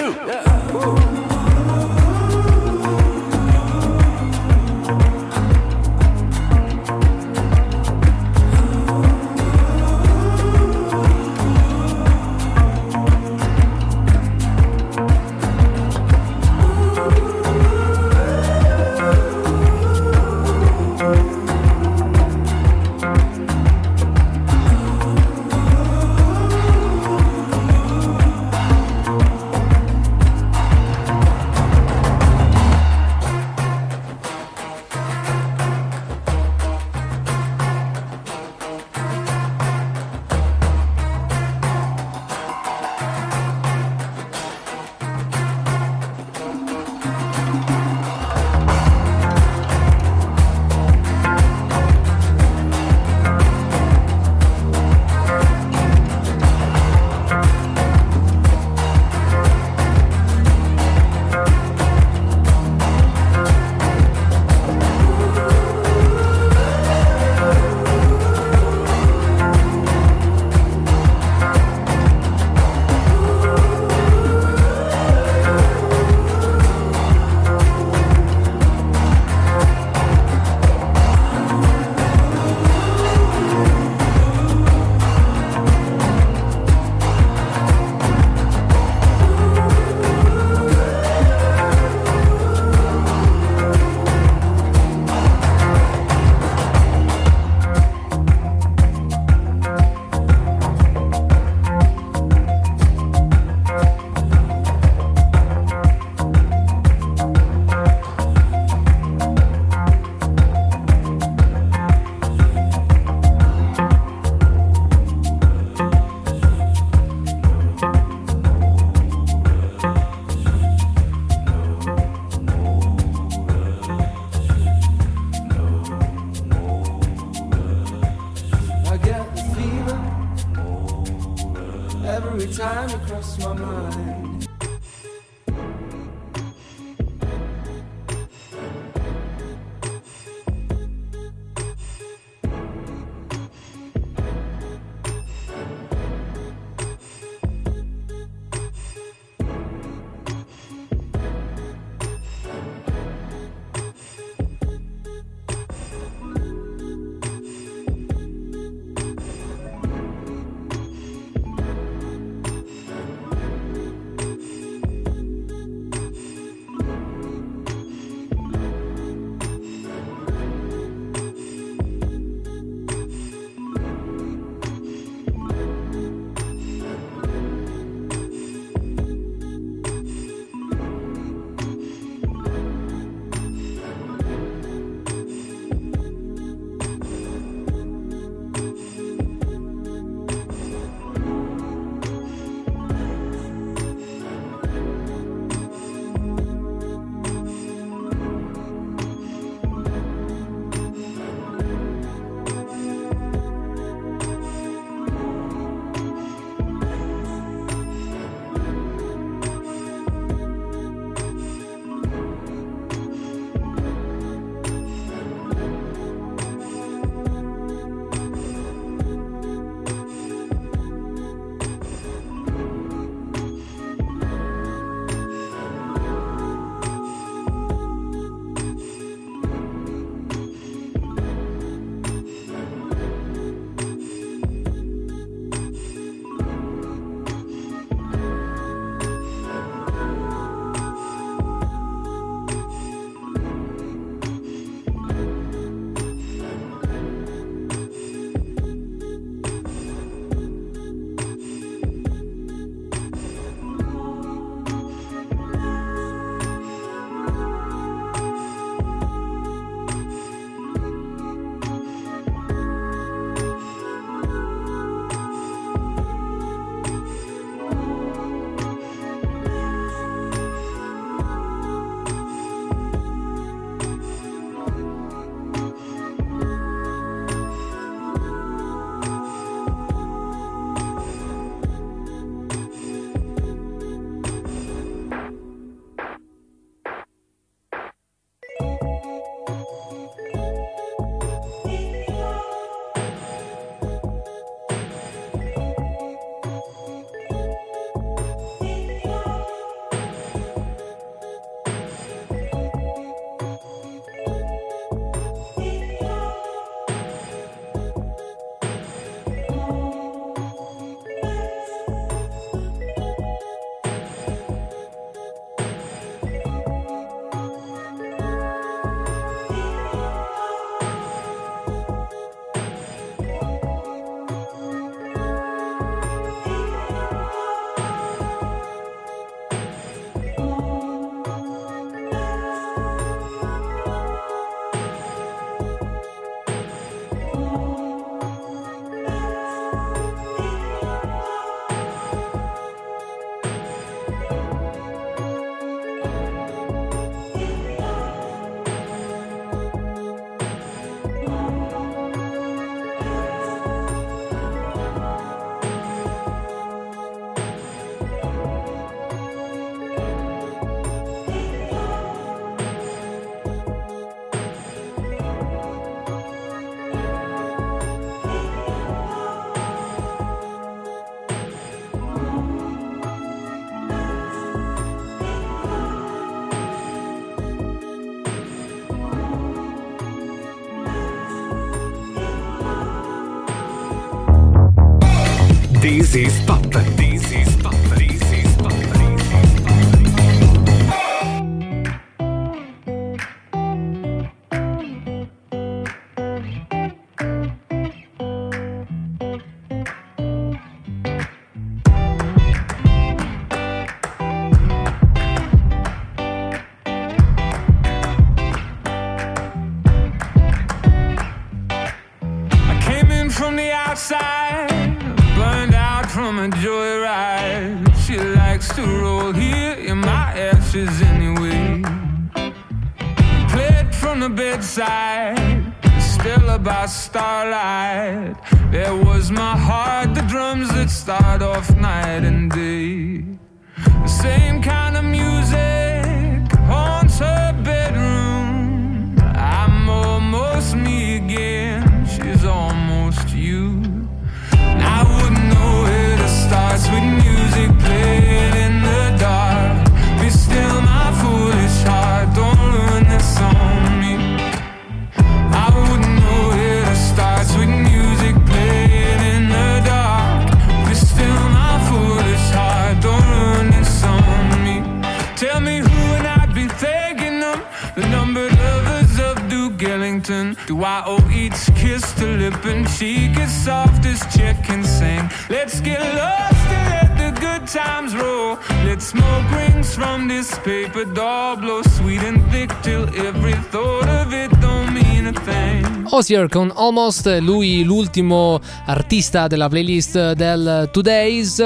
Osier 486.21 486.49
con 486.51 486.71
Almost, 486.77 487.39
lui 487.41 487.83
l'ultimo 487.83 488.61
artista 488.85 489.47
della 489.47 489.71
playlist 489.71 490.33
del 490.33 490.91
Today's, 490.93 491.65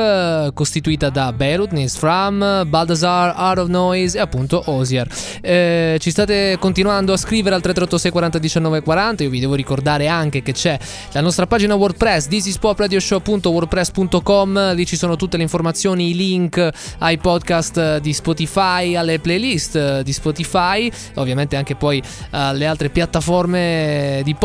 costituita 0.55 1.11
da 1.11 1.33
Beirut, 1.33 1.73
Nils 1.73 1.97
Fram, 1.97 2.63
Baldassar, 2.65 3.35
Art 3.37 3.59
of 3.59 3.67
Noise 3.67 4.17
e 4.17 4.21
appunto 4.21 4.63
Osier. 4.67 5.09
Eh, 5.41 5.97
ci 5.99 6.13
state 6.13 6.57
continuando 6.61 7.13
a 7.13 7.17
scrivere 7.17 7.57
al 7.57 7.63
336 7.63 8.13
40 8.13 8.39
19 8.39 8.83
40, 8.83 9.25
io 9.25 9.31
vi 9.31 9.41
devo 9.41 9.55
ricordare 9.55 10.07
anche 10.07 10.41
che 10.41 10.53
c'è 10.53 10.79
la 11.11 11.21
nostra 11.21 11.49
pagina 11.49 11.75
WordPress, 11.75 12.29
thisispopradioshow.wordpress.com, 12.29 14.75
lì 14.75 14.87
ci 14.87 14.95
sono 14.95 15.17
tutte 15.17 15.37
le 15.37 15.43
informazioni, 15.43 16.11
i 16.11 16.15
link 16.15 16.71
ai 16.99 17.19
podcast 17.19 17.99
di 17.99 18.13
Spotify, 18.13 18.95
alle 18.95 19.19
playlist 19.19 20.03
di 20.03 20.13
Spotify, 20.13 20.89
ovviamente 21.15 21.57
anche 21.57 21.75
poi 21.75 22.01
alle 22.31 22.67
altre 22.67 22.89
piattaforme 22.89 24.21
di 24.23 24.33
podcast 24.33 24.43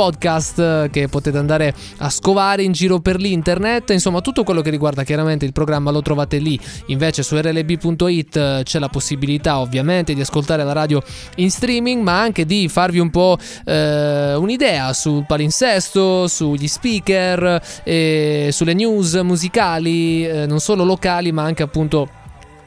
che 0.91 1.07
potete 1.09 1.37
andare 1.37 1.73
a 1.97 2.09
scovare 2.09 2.63
in 2.63 2.71
giro 2.71 2.99
per 2.99 3.17
l'internet. 3.17 3.89
Insomma, 3.89 4.21
tutto 4.21 4.43
quello 4.43 4.61
che 4.61 4.69
riguarda 4.69 5.03
chiaramente 5.03 5.45
il 5.45 5.51
programma 5.51 5.91
lo 5.91 6.01
trovate 6.01 6.37
lì. 6.37 6.59
Invece 6.87 7.23
su 7.23 7.35
rlb.it 7.35 8.63
c'è 8.63 8.79
la 8.79 8.87
possibilità 8.87 9.59
ovviamente 9.59 10.13
di 10.13 10.21
ascoltare 10.21 10.63
la 10.63 10.73
radio 10.73 11.01
in 11.35 11.51
streaming, 11.51 12.01
ma 12.01 12.19
anche 12.19 12.45
di 12.45 12.67
farvi 12.69 12.99
un 12.99 13.09
po' 13.09 13.37
eh, 13.65 14.35
un'idea 14.35 14.93
sul 14.93 15.25
palinsesto, 15.25 16.27
sugli 16.27 16.67
speaker, 16.67 17.61
e 17.83 18.49
sulle 18.51 18.73
news 18.73 19.15
musicali, 19.15 20.25
eh, 20.25 20.45
non 20.45 20.59
solo 20.59 20.83
locali, 20.83 21.31
ma 21.31 21.43
anche 21.43 21.63
appunto 21.63 22.18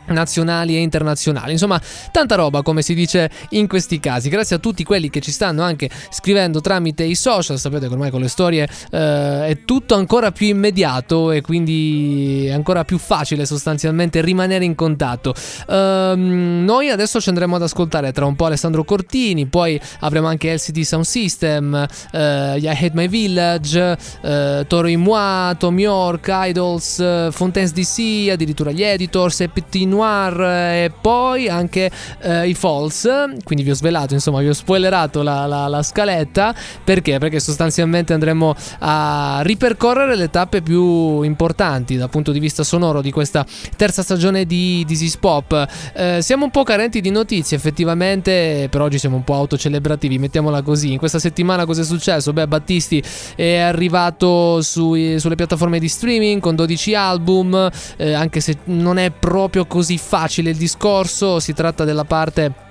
nazionali 0.07 0.77
e 0.77 0.81
internazionali. 0.81 1.53
Insomma, 1.53 1.81
tanta 2.11 2.35
roba 2.35 2.63
come 2.63 2.83
si 2.83 2.95
dice 2.95 3.31
in 3.51 3.67
questi 3.67 4.01
casi. 4.01 4.29
Grazie 4.29 4.57
a 4.57 4.59
tutti 4.59 4.85
quelli 4.85 5.11
che 5.11 5.21
ci 5.21 5.31
stanno 5.31 5.63
anche 5.63 5.89
scrivendo 6.11 6.61
tramite 6.61 7.05
i 7.05 7.15
social. 7.15 7.59
Sapete 7.59 7.87
che 7.87 7.93
ormai 7.93 8.11
con 8.11 8.21
le 8.21 8.29
storie 8.29 8.69
eh, 8.91 9.47
è 9.47 9.59
tutto 9.65 9.95
ancora 9.95 10.33
più 10.33 10.47
immediato 10.49 11.31
e 11.31 11.41
quindi 11.41 12.47
è 12.47 12.53
ancora 12.53 12.85
più 12.85 12.99
facile 12.99 13.47
sostanzialmente 13.47 14.21
rimanere 14.21 14.65
in 14.65 14.75
contatto. 14.75 15.35
Ehm, 15.69 16.65
noi 16.65 16.91
adesso 16.91 17.21
ci 17.21 17.29
andremo 17.29 17.57
ad 17.57 17.63
ascoltare 17.63 18.13
tra 18.13 18.27
un 18.27 18.37
po' 18.37 18.47
Alessandro 18.47 18.85
Cortini, 18.85 19.47
poi 19.47 19.81
avremo 20.01 20.29
anche 20.29 20.53
LCD 20.55 20.81
Sound 20.81 21.05
System, 21.05 21.75
eh, 22.13 22.59
I 22.59 22.67
Hate 22.69 22.93
My 22.95 23.09
Village, 23.09 23.97
eh, 24.23 24.65
Toro 24.67 24.89
Moi, 24.99 25.57
Tom 25.57 25.79
York, 25.79 26.29
Idols, 26.31 26.99
eh, 26.99 27.29
Fontaines 27.31 27.73
DC, 27.73 28.31
addirittura 28.31 28.71
gli 28.71 28.83
Editors 28.83 29.41
e 29.41 29.49
PT 29.49 29.85
Noir 29.93 30.41
eh, 30.41 30.85
e 30.85 30.91
poi 30.91 31.49
anche 31.49 31.91
eh, 32.21 32.49
i 32.49 32.55
Falls. 32.55 33.09
Quindi 33.45 33.63
vi 33.65 33.71
ho 33.71 33.75
svelato, 33.75 34.15
insomma, 34.15 34.41
vi 34.41 34.49
ho 34.49 34.53
spoilerato 34.55 35.23
la, 35.23 35.47
la- 35.47 35.69
la 35.69 35.83
scaletta. 35.83 36.55
Perché? 36.83 37.19
Perché 37.19 37.39
sostanzialmente 37.41 38.13
andremo 38.13 38.55
a 38.81 39.41
ripercorrere 39.43 40.17
le 40.17 40.31
tappe 40.31 40.63
più 40.63 41.23
importanti 41.23 41.97
dal 41.97 42.09
punto 42.11 42.33
di 42.33 42.39
vista 42.41 42.63
sonoro 42.65 43.01
di 43.03 43.11
questa 43.11 43.45
terza 43.77 44.03
stagione 44.03 44.47
di 44.47 44.85
This 44.87 45.03
is 45.03 45.17
Pop. 45.19 45.67
Eh, 45.95 46.19
siamo 46.23 46.45
un 46.45 46.51
po' 46.51 46.63
carenti 46.63 47.01
di 47.01 47.11
notizie, 47.11 47.57
effettivamente, 47.57 48.69
per 48.71 48.81
oggi 48.81 48.99
siamo 48.99 49.17
un 49.17 49.25
po' 49.25 49.35
autocelebrativi, 49.35 50.19
mettiamola 50.19 50.63
così. 50.63 50.93
In 50.93 50.99
questa 50.99 51.19
settimana 51.19 51.67
cosa 51.67 51.83
è 51.83 51.85
successo? 51.85 52.33
Beh, 52.33 52.47
Battisti 52.49 53.03
è 53.37 53.59
arrivato 53.59 54.63
sui- 54.63 55.19
sulle 55.19 55.35
piattaforme 55.35 55.79
di 55.79 55.89
streaming 55.89 56.41
con 56.41 56.55
12 56.55 56.95
album, 56.95 57.69
eh, 57.97 58.13
anche 58.13 58.41
se 58.41 58.59
non 58.65 58.97
è 58.99 59.11
proprio 59.11 59.67
così 59.67 59.82
facile 59.99 60.51
il 60.51 60.57
discorso, 60.57 61.41
si 61.41 61.53
tratta 61.53 61.85
della 61.85 62.05
parte 62.05 62.71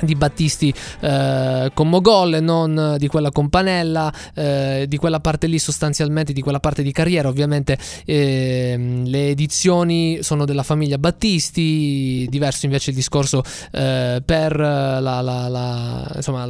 di 0.00 0.14
Battisti 0.14 0.72
eh, 1.00 1.70
con 1.74 1.88
Mogol 1.88 2.38
non 2.40 2.96
di 2.98 3.08
quella 3.08 3.30
con 3.30 3.48
Panella, 3.48 4.12
eh, 4.34 4.86
di 4.88 4.96
quella 4.96 5.20
parte 5.20 5.46
lì 5.46 5.58
sostanzialmente, 5.58 6.32
di 6.32 6.40
quella 6.40 6.60
parte 6.60 6.82
di 6.82 6.92
carriera. 6.92 7.28
Ovviamente 7.28 7.78
ehm, 8.04 9.04
le 9.06 9.28
edizioni 9.28 10.18
sono 10.22 10.44
della 10.44 10.62
famiglia 10.62 10.98
Battisti, 10.98 12.26
diverso 12.28 12.66
invece 12.66 12.90
il 12.90 12.96
discorso 12.96 13.42
eh, 13.72 14.22
per 14.24 14.56
la, 14.56 15.20
la- 15.20 15.48
la- 15.48 16.10
insomma, 16.16 16.44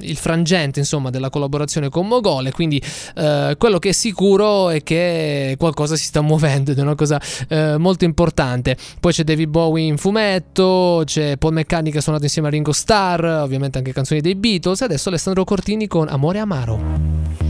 il 0.00 0.16
frangente 0.16 0.78
insomma, 0.78 1.10
della 1.10 1.30
collaborazione 1.30 1.88
con 1.88 2.06
Mogol. 2.06 2.46
E 2.46 2.52
quindi 2.52 2.80
eh, 3.16 3.54
quello 3.58 3.78
che 3.78 3.90
è 3.90 3.92
sicuro 3.92 4.70
è 4.70 4.82
che 4.82 5.56
qualcosa 5.58 5.96
si 5.96 6.04
sta 6.04 6.20
muovendo 6.20 6.70
ed 6.70 6.78
è 6.78 6.82
una 6.82 6.94
cosa 6.94 7.20
eh, 7.48 7.76
molto 7.78 8.04
importante. 8.04 8.76
Poi 9.00 9.12
c'è 9.12 9.24
David 9.24 9.48
Bowie 9.48 9.86
in 9.86 9.96
fumetto, 9.96 11.02
c'è 11.04 11.36
Paul 11.36 11.54
McCartney 11.54 11.90
che 11.90 11.98
ha 11.98 12.02
suonato 12.02 12.24
insieme 12.24 12.48
a 12.48 12.49
Ringo 12.50 12.72
Starr, 12.72 13.24
ovviamente 13.24 13.78
anche 13.78 13.92
canzoni 13.92 14.20
dei 14.20 14.34
Beatles. 14.34 14.82
E 14.82 14.84
adesso 14.84 15.08
Alessandro 15.08 15.44
Cortini 15.44 15.86
con 15.86 16.08
Amore 16.08 16.38
Amaro. 16.38 17.49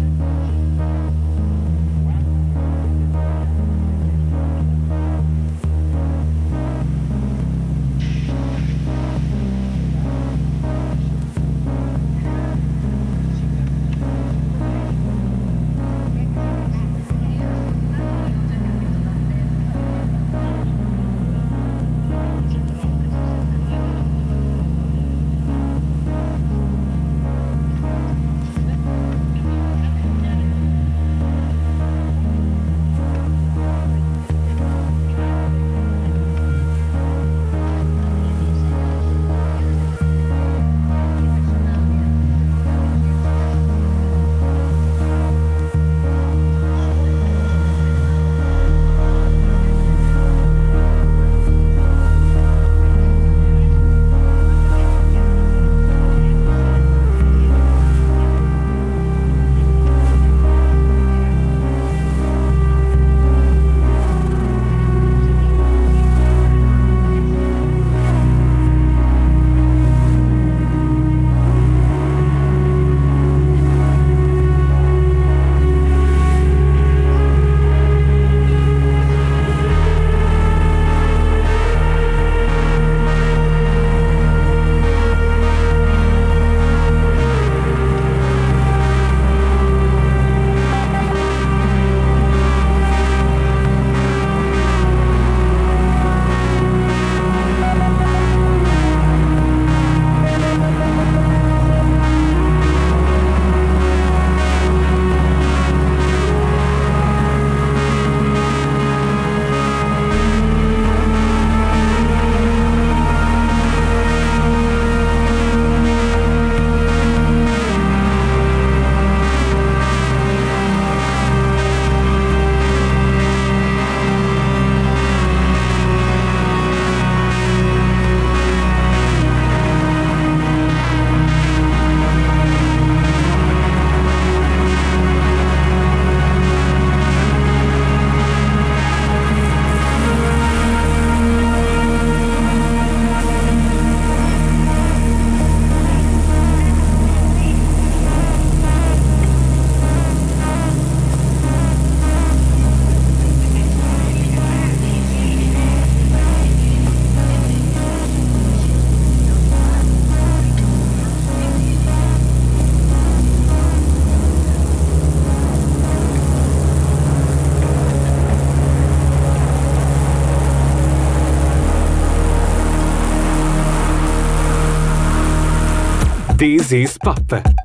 This 176.40 176.72
is 176.72 176.96
Pop. 176.96 177.59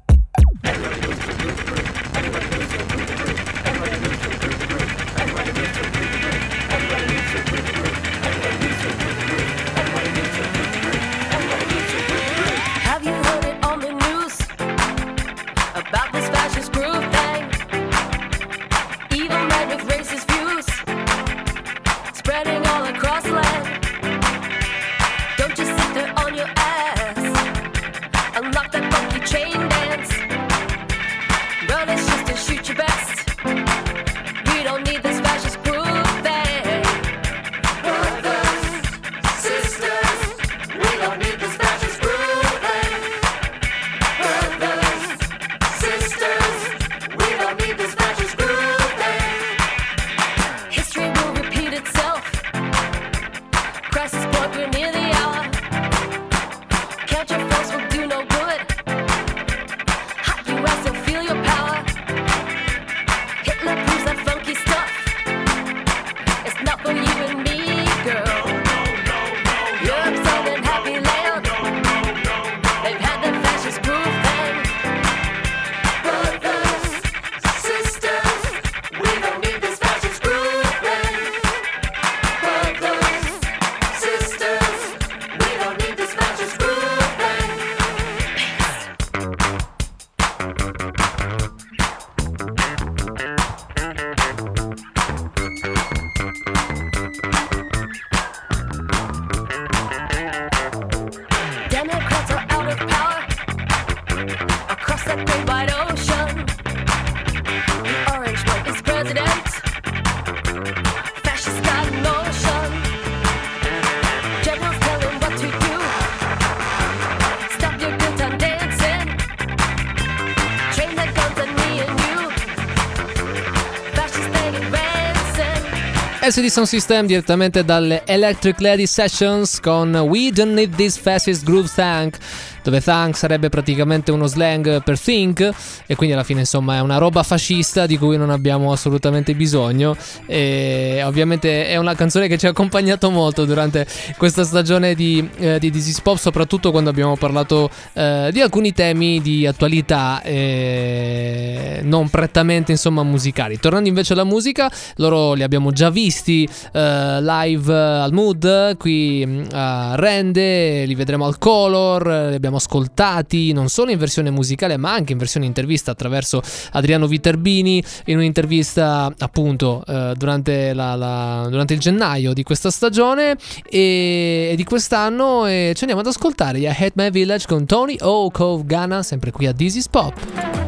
SD 126.35 126.47
Sound 126.47 126.67
System 126.67 127.05
direttamente 127.05 127.63
dalle 127.63 128.03
Electric 128.05 128.59
Lady 128.59 128.85
Sessions 128.85 129.61
con 129.61 129.95
We 129.95 130.31
Don't 130.33 130.53
Need 130.53 130.75
This 130.75 130.97
Fastest 130.97 131.45
Groove 131.45 131.69
Thank 131.73 132.17
dove 132.61 132.81
thank 132.81 133.15
sarebbe 133.15 133.47
praticamente 133.47 134.11
uno 134.11 134.27
slang 134.27 134.83
per 134.83 134.99
think 134.99 135.49
e 135.85 135.95
quindi 135.95 136.15
alla 136.15 136.23
fine 136.23 136.41
insomma 136.41 136.75
è 136.75 136.79
una 136.79 136.97
roba 136.97 137.23
fascista 137.23 137.85
di 137.85 137.97
cui 137.97 138.17
non 138.17 138.29
abbiamo 138.29 138.71
assolutamente 138.71 139.35
bisogno. 139.35 139.95
E 140.25 141.01
ovviamente 141.03 141.67
è 141.67 141.77
una 141.77 141.95
canzone 141.95 142.27
che 142.27 142.37
ci 142.37 142.47
ha 142.47 142.49
accompagnato 142.49 143.09
molto 143.09 143.45
durante 143.45 143.85
questa 144.17 144.43
stagione 144.43 144.95
di, 144.95 145.29
eh, 145.37 145.59
di 145.59 145.71
This 145.71 145.87
is 145.87 146.01
Pop 146.01 146.17
soprattutto 146.17 146.71
quando 146.71 146.89
abbiamo 146.89 147.15
parlato 147.15 147.69
eh, 147.93 148.29
di 148.31 148.41
alcuni 148.41 148.73
temi 148.73 149.21
di 149.21 149.45
attualità 149.45 150.21
eh, 150.21 151.81
non 151.83 152.09
prettamente 152.09 152.71
insomma 152.71 153.03
musicali. 153.03 153.59
Tornando 153.59 153.87
invece 153.87 154.13
alla 154.13 154.23
musica 154.23 154.71
loro 154.95 155.33
li 155.33 155.43
abbiamo 155.43 155.71
già 155.71 155.89
visti 155.89 156.47
eh, 156.73 157.21
live 157.21 157.73
al 157.73 158.13
Mood 158.13 158.77
qui 158.77 159.25
mh, 159.25 159.47
a 159.51 159.95
Rende 159.95 160.85
li 160.85 160.95
vedremo 160.95 161.25
al 161.25 161.37
Color 161.37 162.29
li 162.29 162.35
abbiamo 162.35 162.57
ascoltati 162.57 163.51
non 163.51 163.69
solo 163.69 163.91
in 163.91 163.97
versione 163.97 164.29
musicale 164.29 164.77
ma 164.77 164.93
anche 164.93 165.11
in 165.11 165.17
versione 165.17 165.45
intervista 165.45 165.74
attraverso 165.91 166.41
Adriano 166.71 167.07
Viterbini 167.07 167.83
in 168.05 168.17
un'intervista 168.17 169.13
appunto 169.17 169.83
eh, 169.87 170.13
durante, 170.15 170.73
la- 170.73 170.95
la- 170.95 171.47
durante 171.49 171.73
il 171.73 171.79
gennaio 171.79 172.33
di 172.33 172.43
questa 172.43 172.69
stagione 172.71 173.35
e, 173.69 174.49
e 174.51 174.53
di 174.55 174.63
quest'anno 174.63 175.45
e 175.45 175.71
ci 175.75 175.81
andiamo 175.83 176.01
ad 176.01 176.07
ascoltare 176.07 176.59
I 176.59 176.67
Hate 176.67 176.93
My 176.95 177.09
Village 177.09 177.45
con 177.47 177.65
Tony 177.65 177.97
O. 178.01 178.29
Cove 178.31 178.63
Ghana 178.65 179.03
sempre 179.03 179.31
qui 179.31 179.47
a 179.47 179.53
is 179.57 179.87
Pop 179.87 180.64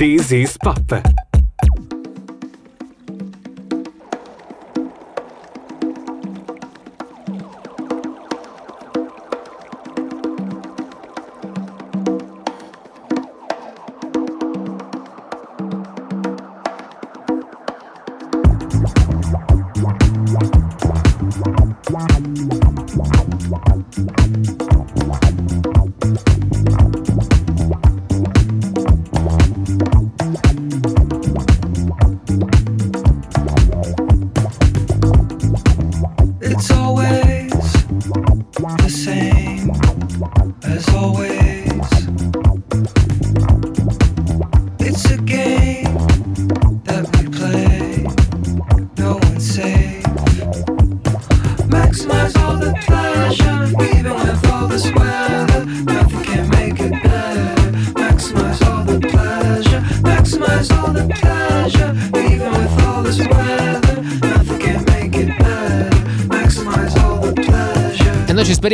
This 0.00 0.32
is 0.32 0.56
Pop. 0.56 1.19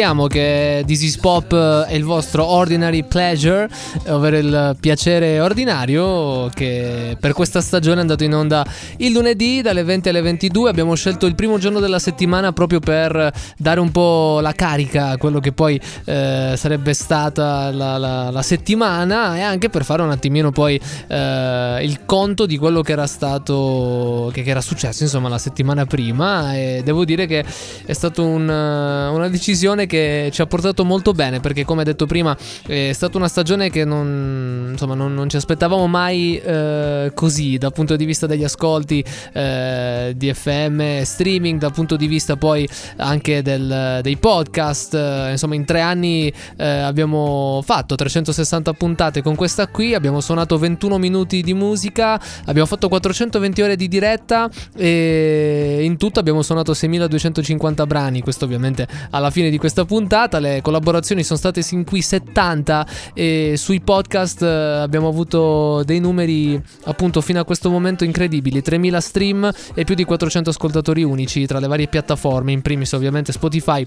Speriamo 0.06 0.28
che 0.28 0.84
This 0.86 1.02
is 1.02 1.18
Pop 1.18 1.52
è 1.52 1.92
il 1.92 2.04
vostro 2.04 2.46
ordinary 2.46 3.02
pleasure, 3.02 3.68
ovvero 4.06 4.38
il 4.38 4.76
piacere 4.78 5.40
ordinario 5.40 6.48
che 6.54 7.16
per 7.18 7.32
questa 7.32 7.60
stagione 7.60 7.96
è 7.96 8.00
andato 8.02 8.22
in 8.22 8.32
onda 8.32 8.64
il 8.98 9.10
lunedì 9.10 9.62
dalle 9.62 9.82
20 9.82 10.10
alle 10.10 10.20
22. 10.20 10.70
Abbiamo 10.70 10.94
scelto 10.94 11.26
il 11.26 11.34
primo 11.34 11.58
giorno 11.58 11.80
della 11.80 11.98
settimana 11.98 12.52
proprio 12.52 12.78
per 12.78 13.32
dare 13.58 13.80
un 13.80 13.90
po' 13.90 14.38
la 14.40 14.52
carica 14.52 15.08
a 15.08 15.16
quello 15.16 15.40
che 15.40 15.50
poi 15.50 15.80
eh, 16.04 16.54
sarebbe 16.56 16.94
stata 16.94 17.72
la, 17.72 17.98
la- 17.98 18.30
la 18.30 18.42
settimana 18.42 19.36
e 19.36 19.40
anche 19.40 19.70
per 19.70 19.84
fare 19.84 20.02
un 20.02 20.10
attimino 20.12 20.52
poi 20.52 20.80
eh, 21.08 21.78
il 21.82 22.04
conto 22.04 22.46
di 22.46 22.56
quello 22.58 22.80
che 22.80 22.92
era 22.92 23.08
stato, 23.08 24.30
che, 24.32 24.42
che 24.42 24.50
era 24.50 24.60
successo 24.60 25.02
insomma 25.02 25.28
la 25.28 25.38
settimana 25.38 25.84
prima 25.84 26.54
e 26.54 26.82
devo 26.84 27.04
dire 27.04 27.26
che 27.26 27.44
è 27.84 27.92
stata 27.92 28.22
una 28.22 29.28
decisione 29.28 29.86
che 29.86 29.95
ci 30.32 30.42
ha 30.42 30.46
portato 30.46 30.84
molto 30.84 31.12
bene 31.12 31.40
perché 31.40 31.64
come 31.64 31.84
detto 31.84 32.06
prima 32.06 32.36
è 32.66 32.92
stata 32.92 33.16
una 33.16 33.28
stagione 33.28 33.70
che 33.70 33.84
non, 33.84 34.68
insomma, 34.72 34.94
non, 34.94 35.14
non 35.14 35.28
ci 35.28 35.36
aspettavamo 35.36 35.86
mai 35.86 36.36
eh, 36.38 37.12
così 37.14 37.58
dal 37.58 37.72
punto 37.72 37.96
di 37.96 38.04
vista 38.04 38.26
degli 38.26 38.44
ascolti 38.44 39.04
eh, 39.32 40.12
di 40.16 40.32
FM 40.32 41.02
streaming 41.02 41.58
dal 41.58 41.72
punto 41.72 41.96
di 41.96 42.06
vista 42.06 42.36
poi 42.36 42.68
anche 42.96 43.42
del- 43.42 44.00
dei 44.02 44.16
podcast. 44.16 44.94
Eh, 44.94 45.30
insomma 45.32 45.54
in 45.54 45.64
tre 45.64 45.80
anni 45.80 46.32
eh, 46.56 46.66
abbiamo 46.66 47.62
fatto 47.64 47.94
360 47.94 48.72
puntate 48.72 49.22
con 49.22 49.34
questa 49.34 49.68
qui 49.68 49.94
abbiamo 49.94 50.20
suonato 50.20 50.58
21 50.58 50.98
minuti 50.98 51.42
di 51.42 51.54
musica 51.54 52.20
abbiamo 52.44 52.66
fatto 52.66 52.88
420 52.88 53.62
ore 53.62 53.76
di 53.76 53.88
diretta 53.88 54.50
e 54.76 55.80
in 55.82 55.96
tutto 55.96 56.20
abbiamo 56.20 56.42
suonato 56.42 56.74
6250 56.74 57.86
brani. 57.86 58.20
Questo 58.20 58.44
ovviamente 58.44 58.86
alla 59.10 59.30
fine 59.30 59.50
di 59.50 59.58
questa 59.58 59.84
puntata 59.86 60.38
le 60.38 60.60
collaborazioni 60.60 61.22
sono 61.22 61.38
state 61.38 61.62
sin 61.62 61.84
qui 61.84 62.02
70 62.02 62.86
e 63.14 63.54
sui 63.56 63.80
podcast 63.80 64.42
eh, 64.42 64.46
abbiamo 64.46 65.08
avuto 65.08 65.82
dei 65.84 66.00
numeri 66.00 66.60
appunto 66.84 67.20
fino 67.20 67.40
a 67.40 67.44
questo 67.44 67.70
momento 67.70 68.04
incredibili. 68.04 68.60
3000 68.60 69.00
stream 69.00 69.52
e 69.74 69.84
più 69.84 69.94
di 69.94 70.04
400 70.04 70.50
ascoltatori 70.50 71.02
unici 71.02 71.46
tra 71.46 71.58
le 71.58 71.66
varie 71.66 71.86
piattaforme 71.86 72.52
in 72.52 72.62
primis 72.62 72.92
ovviamente 72.92 73.32
Spotify 73.32 73.86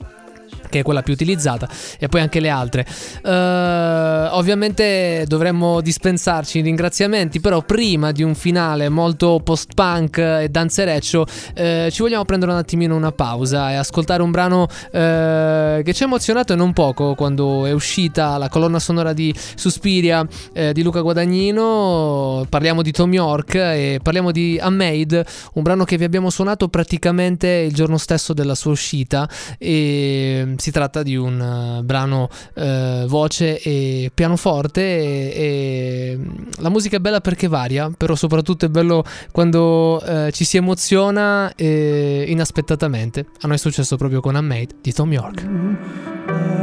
che 0.69 0.79
è 0.79 0.83
quella 0.83 1.01
più 1.01 1.13
utilizzata, 1.13 1.67
e 1.97 2.07
poi 2.07 2.21
anche 2.21 2.39
le 2.39 2.49
altre. 2.49 2.85
Eh, 3.23 4.27
ovviamente 4.31 5.25
dovremmo 5.27 5.81
dispensarci 5.81 6.59
i 6.59 6.61
ringraziamenti, 6.61 7.39
però 7.39 7.61
prima 7.61 8.11
di 8.11 8.23
un 8.23 8.35
finale 8.35 8.89
molto 8.89 9.41
post-punk 9.43 10.17
e 10.17 10.47
danzereccio, 10.49 11.25
eh, 11.55 11.89
ci 11.91 12.01
vogliamo 12.01 12.25
prendere 12.25 12.51
un 12.51 12.57
attimino 12.57 12.95
una 12.95 13.11
pausa 13.11 13.71
e 13.71 13.75
ascoltare 13.75 14.21
un 14.21 14.31
brano 14.31 14.67
eh, 14.91 15.81
che 15.83 15.93
ci 15.93 16.03
ha 16.03 16.05
emozionato 16.05 16.53
e 16.53 16.55
non 16.55 16.73
poco 16.73 17.15
quando 17.15 17.65
è 17.65 17.71
uscita 17.71 18.37
la 18.37 18.49
colonna 18.49 18.79
sonora 18.79 19.13
di 19.13 19.33
Suspiria 19.55 20.27
di 20.53 20.83
Luca 20.83 21.01
Guadagnino. 21.01 22.45
Parliamo 22.49 22.81
di 22.81 22.91
Tom 22.91 23.11
York 23.13 23.55
e 23.55 23.99
parliamo 24.01 24.31
di 24.31 24.59
Unmade, 24.61 25.25
un 25.53 25.63
brano 25.63 25.83
che 25.83 25.97
vi 25.97 26.03
abbiamo 26.03 26.29
suonato 26.29 26.67
praticamente 26.67 27.47
il 27.47 27.73
giorno 27.73 27.97
stesso 27.97 28.33
della 28.33 28.55
sua 28.55 28.71
uscita 28.71 29.27
e 29.57 30.55
si 30.59 30.71
tratta 30.71 31.03
di 31.03 31.15
un 31.15 31.39
eh, 31.79 31.83
brano 31.83 32.29
eh, 32.55 33.05
voce 33.07 33.59
e 33.59 34.11
pianoforte 34.13 34.81
e, 34.81 35.33
e, 35.35 36.17
mm, 36.17 36.29
la 36.59 36.69
musica 36.69 36.97
è 36.97 36.99
bella 36.99 37.21
perché 37.21 37.47
varia, 37.47 37.91
però 37.95 38.15
soprattutto 38.15 38.65
è 38.65 38.69
bello 38.69 39.03
quando 39.31 40.01
eh, 40.01 40.31
ci 40.31 40.43
si 40.43 40.57
emoziona 40.57 41.53
eh, 41.55 42.25
inaspettatamente. 42.27 43.25
A 43.41 43.47
noi 43.47 43.55
è 43.55 43.59
successo 43.59 43.95
proprio 43.95 44.19
con 44.21 44.35
Unmade 44.35 44.75
di 44.81 44.93
Tom 44.93 45.11
York. 45.11 46.58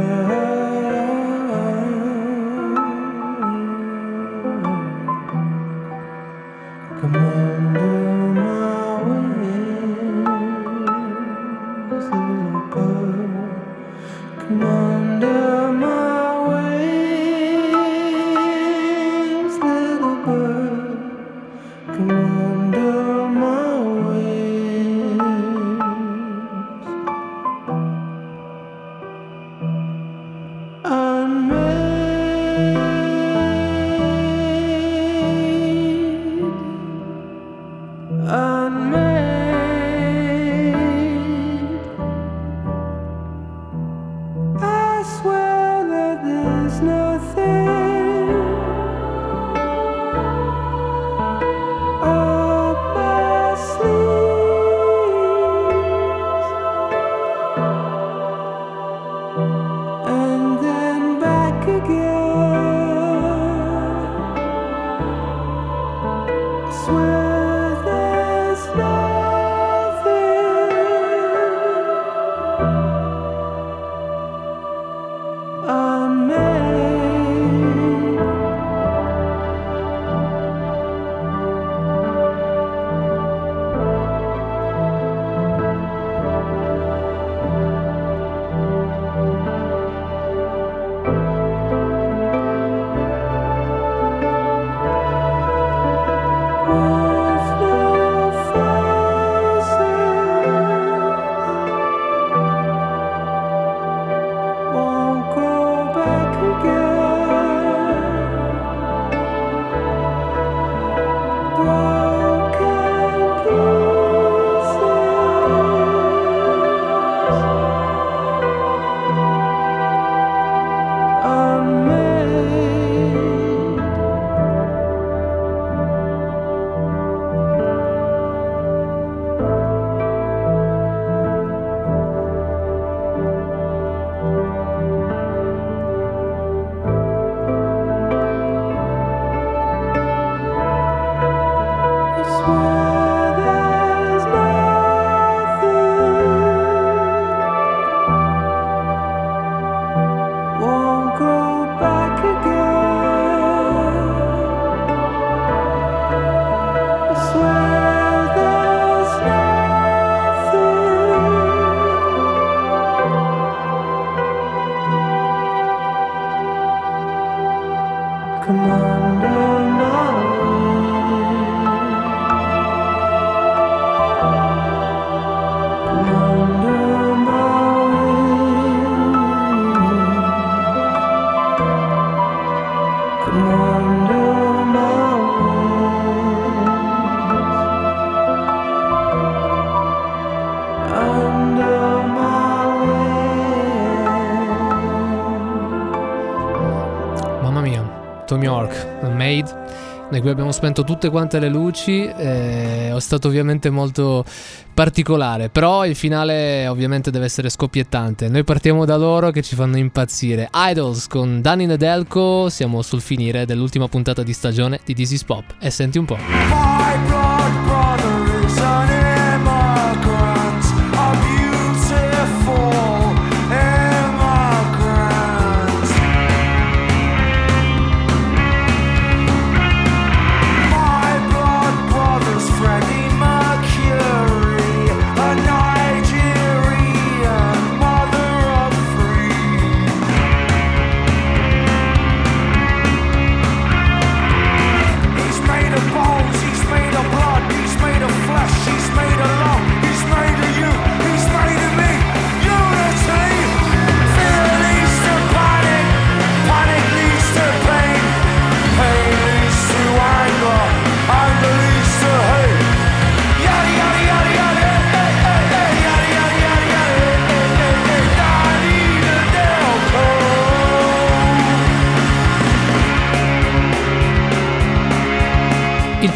Noi 200.17 200.25
qui 200.25 200.33
abbiamo 200.33 200.51
spento 200.51 200.83
tutte 200.83 201.11
quante 201.11 201.37
le 201.37 201.47
luci, 201.47 202.03
eh, 202.03 202.91
è 202.91 202.99
stato 202.99 203.27
ovviamente 203.27 203.69
molto 203.69 204.25
particolare, 204.73 205.49
però 205.49 205.85
il 205.85 205.95
finale 205.95 206.65
ovviamente 206.67 207.11
deve 207.11 207.25
essere 207.25 207.49
scoppiettante. 207.49 208.27
Noi 208.27 208.43
partiamo 208.43 208.83
da 208.83 208.97
loro 208.97 209.29
che 209.29 209.43
ci 209.43 209.53
fanno 209.53 209.77
impazzire. 209.77 210.49
Idols 210.51 211.05
con 211.05 211.39
Danny 211.39 211.67
Nedelko, 211.67 212.49
siamo 212.49 212.81
sul 212.81 213.01
finire 213.01 213.45
dell'ultima 213.45 213.87
puntata 213.87 214.23
di 214.23 214.33
stagione 214.33 214.79
di 214.83 214.95
This 214.95 215.11
is 215.11 215.23
Pop 215.23 215.53
e 215.59 215.69
senti 215.69 215.99
un 215.99 216.05
po'. 216.05 217.26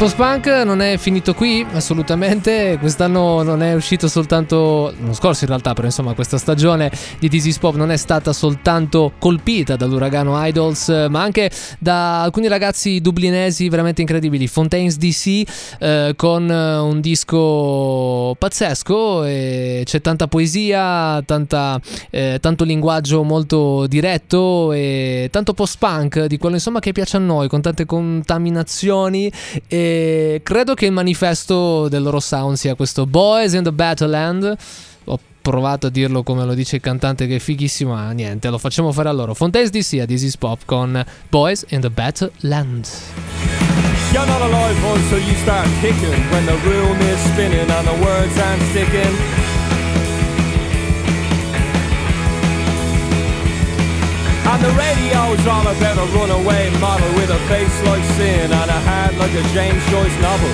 Il 0.02 0.08
post-punk 0.08 0.48
non 0.66 0.82
è 0.82 0.98
finito 0.98 1.36
qui, 1.36 1.64
assolutamente. 1.74 2.78
Quest'anno 2.80 3.44
non 3.44 3.62
è 3.62 3.76
uscito 3.76 4.08
soltanto. 4.08 4.92
L'anno 4.98 5.14
scorso, 5.14 5.44
in 5.44 5.50
realtà, 5.52 5.74
però 5.74 5.86
insomma, 5.86 6.16
questa 6.16 6.40
stagione 6.40 6.92
di 7.20 7.30
Is 7.32 7.60
Pop 7.60 7.76
non 7.76 7.92
è 7.92 7.98
stata 7.98 8.34
soltanto 8.34 9.12
colpita 9.20 9.76
dall'uragano 9.76 10.44
Idols, 10.44 10.88
ma 11.08 11.22
anche 11.22 11.52
da 11.78 12.24
alcuni 12.24 12.48
ragazzi 12.48 13.00
dublinesi 13.00 13.70
veramente 13.70 14.02
incredibili. 14.02 14.48
Fontaines 14.48 14.98
DC 14.98 15.44
eh, 15.78 16.14
con 16.16 16.50
eh, 16.50 16.78
un 16.78 17.00
disco 17.00 18.34
pazzesco. 18.40 19.22
C'è 19.22 20.02
tanta 20.02 20.28
poesia, 20.28 21.22
tanta, 21.24 21.80
eh, 22.10 22.40
tanto 22.42 22.64
linguaggio 22.64 23.22
molto 23.22 23.86
diretto 23.86 24.72
e 24.72 25.30
tanto 25.32 25.54
post-punk 25.54 26.26
di 26.26 26.40
quello 26.40 26.56
insomma 26.56 26.80
che 26.80 26.92
piace 26.92 27.18
a 27.18 27.20
noi, 27.20 27.48
con 27.48 27.62
tante 27.62 27.86
contaminazioni. 27.86 29.32
E 29.68 29.90
credo 30.44 30.74
che 30.74 30.86
il 30.86 30.92
manifesto 30.92 31.88
del 31.88 32.02
loro 32.02 32.20
sound 32.20 32.56
sia 32.56 32.76
questo 32.76 33.06
Boys 33.06 33.54
in 33.54 33.64
the 33.64 33.72
Battleland. 33.72 34.56
Ho 35.06 35.20
provato 35.42 35.88
a 35.88 35.90
dirlo 35.90 36.24
come 36.24 36.46
lo 36.46 36.54
dice 36.54 36.78
il 36.78 36.82
cantante 36.82 37.28
che 37.28 37.38
è 37.38 37.40
fighissimo, 37.40 37.94
ma 37.94 38.12
niente, 38.12 38.50
lo 38.50 38.58
facciamo 38.58 38.92
fare 38.92 39.10
a 39.10 39.12
loro. 39.12 39.34
Fontaines 39.34 39.70
DC 39.70 40.00
a 40.00 40.06
is 40.08 40.38
Pop 40.38 40.60
con 40.66 41.04
Boys 41.30 41.66
in 41.70 41.82
the 41.82 41.90
Battleland. 41.90 42.88
You're 44.12 44.26
not 44.26 44.42
alive 44.42 44.84
until 44.84 45.20
you 45.20 45.36
start 45.36 45.68
kicking 45.80 46.30
when 46.32 46.46
the 46.46 46.58
room 46.66 47.00
is 47.00 47.20
spinning 47.32 47.70
and 47.70 47.88
the 47.88 48.06
words 48.06 48.38
aren't 48.38 48.62
sticking. 48.72 49.51
And 54.52 54.60
the 54.60 54.74
radio's 54.76 55.48
all 55.48 55.64
about 55.64 55.96
a 55.96 56.08
runaway 56.12 56.68
model 56.84 57.08
with 57.16 57.32
a 57.32 57.40
face 57.48 57.72
like 57.88 58.04
sin 58.20 58.52
and 58.52 58.68
a 58.68 58.80
heart 58.84 59.16
like 59.16 59.32
a 59.32 59.44
James 59.56 59.80
Joyce 59.88 60.18
novel. 60.20 60.52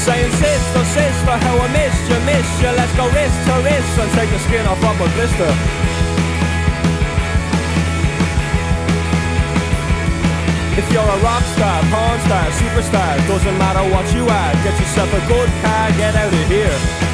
Saying 0.00 0.32
sister, 0.32 0.82
sister, 0.96 1.34
how 1.44 1.60
I 1.60 1.68
missed 1.76 2.08
you, 2.08 2.16
missed 2.24 2.56
you. 2.64 2.72
Let's 2.72 2.94
go 2.96 3.04
wrist 3.12 3.36
to 3.44 3.54
wrist 3.68 3.92
and 4.00 4.08
take 4.16 4.30
the 4.32 4.40
skin 4.48 4.64
off 4.64 4.80
of 4.80 4.96
my 4.96 5.08
blister. 5.12 5.52
If 10.80 10.88
you're 10.88 11.04
a 11.04 11.18
rock 11.20 11.44
star, 11.52 11.84
porn 11.92 12.18
star, 12.24 12.48
superstar, 12.56 13.12
doesn't 13.28 13.58
matter 13.60 13.84
what 13.92 14.08
you 14.16 14.24
are, 14.24 14.52
get 14.64 14.72
yourself 14.80 15.12
a 15.12 15.20
good 15.28 15.50
car, 15.60 15.92
get 16.00 16.16
out 16.16 16.32
of 16.32 16.48
here. 16.48 17.07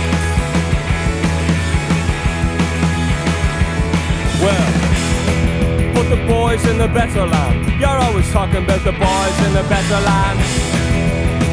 Well, 4.44 5.94
put 5.94 6.10
the 6.10 6.20
boys 6.28 6.62
in 6.66 6.76
the 6.76 6.88
better 6.88 7.26
land. 7.26 7.80
You're 7.80 7.96
always 7.96 8.30
talking 8.30 8.62
about 8.62 8.84
the 8.84 8.92
boys 8.92 9.36
in 9.46 9.54
the 9.56 9.64
better 9.72 10.00
land. 10.04 10.38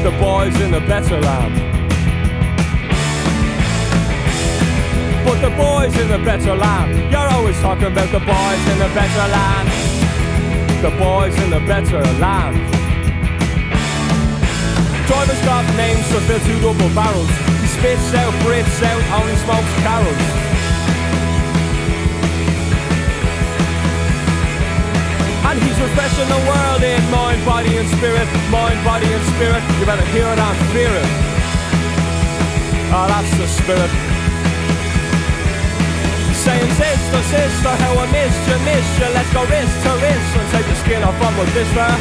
The 0.03 0.11
boys 0.19 0.59
in 0.59 0.71
the 0.71 0.81
better 0.81 1.21
land. 1.21 1.55
Put 5.23 5.39
the 5.39 5.55
boys 5.55 5.95
in 6.01 6.09
the 6.09 6.19
better 6.19 6.53
land. 6.53 6.91
You're 7.09 7.31
always 7.31 7.57
talking 7.61 7.87
about 7.87 8.11
the 8.11 8.19
boys 8.19 8.63
in 8.71 8.77
the 8.83 8.91
better 8.91 9.25
land. 9.31 9.69
The 10.83 10.91
boys 10.99 11.35
in 11.43 11.49
the 11.49 11.63
better 11.63 12.03
land. 12.19 12.59
Drivers 15.07 15.41
got 15.47 15.63
names 15.77 16.07
to 16.11 16.19
fill 16.27 16.39
two 16.43 16.59
double 16.59 16.93
barrels. 16.93 17.31
He 17.63 17.67
spits 17.67 18.13
out, 18.15 18.33
breathes 18.43 18.83
out, 18.83 19.03
only 19.21 19.37
smokes 19.37 19.73
carols. 19.79 20.50
And 25.51 25.59
he's 25.61 25.77
refreshing 25.81 26.29
the 26.31 26.41
world 26.47 26.81
in 26.81 27.03
mind, 27.11 27.43
body 27.43 27.75
and 27.75 27.83
spirit, 27.99 28.23
mind, 28.47 28.79
body 28.87 29.11
and 29.11 29.23
spirit. 29.35 29.59
You 29.79 29.85
better 29.85 30.07
hear 30.15 30.23
it 30.23 30.39
and 30.39 30.57
fear 30.71 30.87
it. 30.87 31.07
Oh, 32.95 33.03
that's 33.11 33.27
the 33.35 33.47
spirit. 33.51 33.91
Saying 36.39 36.71
sister, 36.71 37.21
sister, 37.27 37.73
how 37.83 37.99
I 37.99 38.07
missed 38.15 38.47
you, 38.47 38.57
missed 38.63 38.95
you. 38.95 39.11
Let's 39.11 39.27
go 39.35 39.43
wrist 39.43 39.75
to 39.83 39.91
wrist 39.99 40.31
and 40.39 40.47
take 40.55 40.67
the 40.71 40.75
skin 40.79 41.03
off 41.03 41.19
on 41.19 41.35
my 41.35 41.43
blister. 41.51 41.91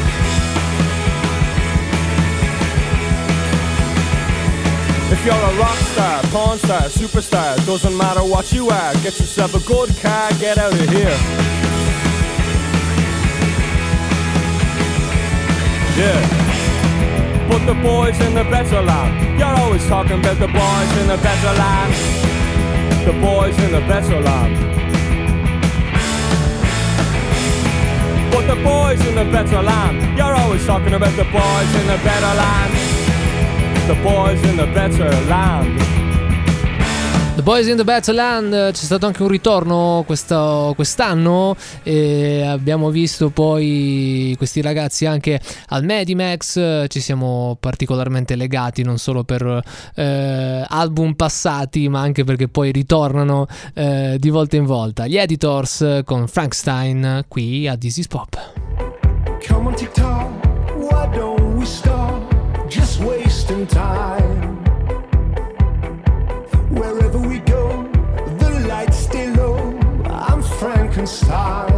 If 5.10 5.27
you're 5.27 5.35
a 5.35 5.55
rock 5.59 5.81
star, 5.90 6.22
porn 6.31 6.59
star, 6.59 6.82
superstar, 6.82 7.66
doesn't 7.66 7.97
matter 7.97 8.22
what 8.22 8.52
you 8.52 8.70
are, 8.70 8.93
get 9.02 9.18
yourself 9.18 9.56
a 9.59 9.66
good 9.66 9.90
car, 9.98 10.31
get 10.39 10.56
out 10.56 10.72
of 10.72 10.89
here. 10.89 11.60
Yeah. 16.01 17.51
Put 17.51 17.66
the 17.66 17.74
boys 17.74 18.18
in 18.20 18.32
the 18.32 18.44
better 18.44 18.81
land. 18.81 19.39
You're 19.39 19.56
always 19.62 19.86
talking 19.86 20.18
about 20.18 20.39
the 20.39 20.48
boys 20.48 20.90
in 20.97 21.09
the 21.09 21.18
better 21.18 21.52
land. 21.60 21.93
The 23.05 23.12
boys 23.20 23.59
in 23.59 23.70
the 23.72 23.81
better 23.81 24.18
land. 24.18 24.56
Put 28.32 28.47
the 28.47 28.62
boys 28.64 29.05
in 29.05 29.14
the 29.14 29.27
better 29.31 29.60
land. 29.60 30.16
You're 30.16 30.36
always 30.36 30.64
talking 30.64 30.94
about 30.94 31.14
the 31.16 31.24
boys 31.24 31.70
in 31.81 31.86
the 31.93 32.01
better 32.09 32.35
land. 32.43 32.72
The 33.86 33.98
boys 34.02 34.43
in 34.48 34.56
the 34.56 34.72
better 34.72 35.10
land. 35.28 35.99
Boys 37.51 37.66
in 37.66 37.74
the 37.74 37.82
Battleland 37.82 38.70
c'è 38.70 38.85
stato 38.85 39.06
anche 39.06 39.22
un 39.22 39.28
ritorno 39.28 40.05
questo- 40.06 40.72
quest'anno 40.77 41.56
e 41.82 42.43
abbiamo 42.43 42.90
visto 42.90 43.31
poi 43.31 44.36
questi 44.39 44.60
ragazzi 44.60 45.05
anche 45.05 45.40
al 45.70 45.82
Medimax, 45.82 46.85
ci 46.86 47.01
siamo 47.01 47.56
particolarmente 47.59 48.36
legati 48.36 48.85
non 48.85 48.98
solo 48.98 49.24
per 49.24 49.60
eh, 49.97 50.64
album 50.64 51.14
passati 51.14 51.89
ma 51.89 51.98
anche 51.98 52.22
perché 52.22 52.47
poi 52.47 52.70
ritornano 52.70 53.48
eh, 53.74 54.14
di 54.20 54.31
volta 54.31 54.55
in 54.55 54.64
volta. 54.64 55.09
Gli 55.09 55.16
Editors 55.16 56.02
con 56.05 56.28
Frankenstein 56.28 57.24
qui 57.27 57.66
a 57.66 57.77
This 57.77 57.97
is 57.97 58.06
Pop. 58.06 58.39
Come 59.48 59.66
on, 59.66 59.74
TikTok, 59.74 60.28
why 60.77 61.09
don't 61.12 61.56
we 61.56 61.66
stop? 61.66 62.32
Just 62.68 63.01
wasting 63.01 63.66
time. 63.66 64.20
can 71.01 71.06
start. 71.06 71.70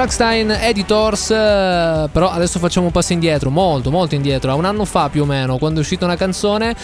Frankenstein 0.00 0.50
Editors 0.50 1.28
eh, 1.28 2.08
però 2.10 2.30
adesso 2.30 2.58
facciamo 2.58 2.86
un 2.86 2.92
passo 2.92 3.12
indietro 3.12 3.50
molto 3.50 3.90
molto 3.90 4.14
indietro 4.14 4.50
a 4.50 4.54
un 4.54 4.64
anno 4.64 4.86
fa 4.86 5.10
più 5.10 5.24
o 5.24 5.26
meno 5.26 5.58
quando 5.58 5.80
è 5.80 5.82
uscita 5.82 6.06
una 6.06 6.16
canzone 6.16 6.74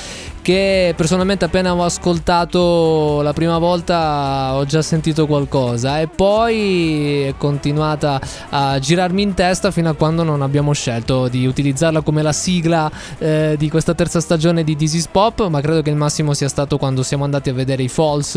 che 0.46 0.94
personalmente 0.96 1.44
appena 1.44 1.74
ho 1.74 1.82
ascoltato 1.82 3.20
la 3.20 3.32
prima 3.32 3.58
volta 3.58 4.52
ho 4.54 4.64
già 4.64 4.80
sentito 4.80 5.26
qualcosa. 5.26 5.98
E 5.98 6.06
poi 6.06 7.22
è 7.22 7.34
continuata 7.36 8.20
a 8.50 8.78
girarmi 8.78 9.22
in 9.22 9.34
testa 9.34 9.72
fino 9.72 9.88
a 9.88 9.94
quando 9.94 10.22
non 10.22 10.42
abbiamo 10.42 10.72
scelto 10.72 11.26
di 11.26 11.48
utilizzarla 11.48 12.00
come 12.02 12.22
la 12.22 12.30
sigla 12.30 12.88
eh, 13.18 13.56
di 13.58 13.68
questa 13.68 13.92
terza 13.94 14.20
stagione 14.20 14.62
di 14.62 14.76
This 14.76 14.94
is 14.94 15.08
Pop 15.08 15.48
ma 15.48 15.60
credo 15.60 15.82
che 15.82 15.90
il 15.90 15.96
massimo 15.96 16.32
sia 16.32 16.48
stato 16.48 16.78
quando 16.78 17.02
siamo 17.02 17.24
andati 17.24 17.50
a 17.50 17.52
vedere 17.52 17.82
i 17.82 17.88
Falls 17.88 18.36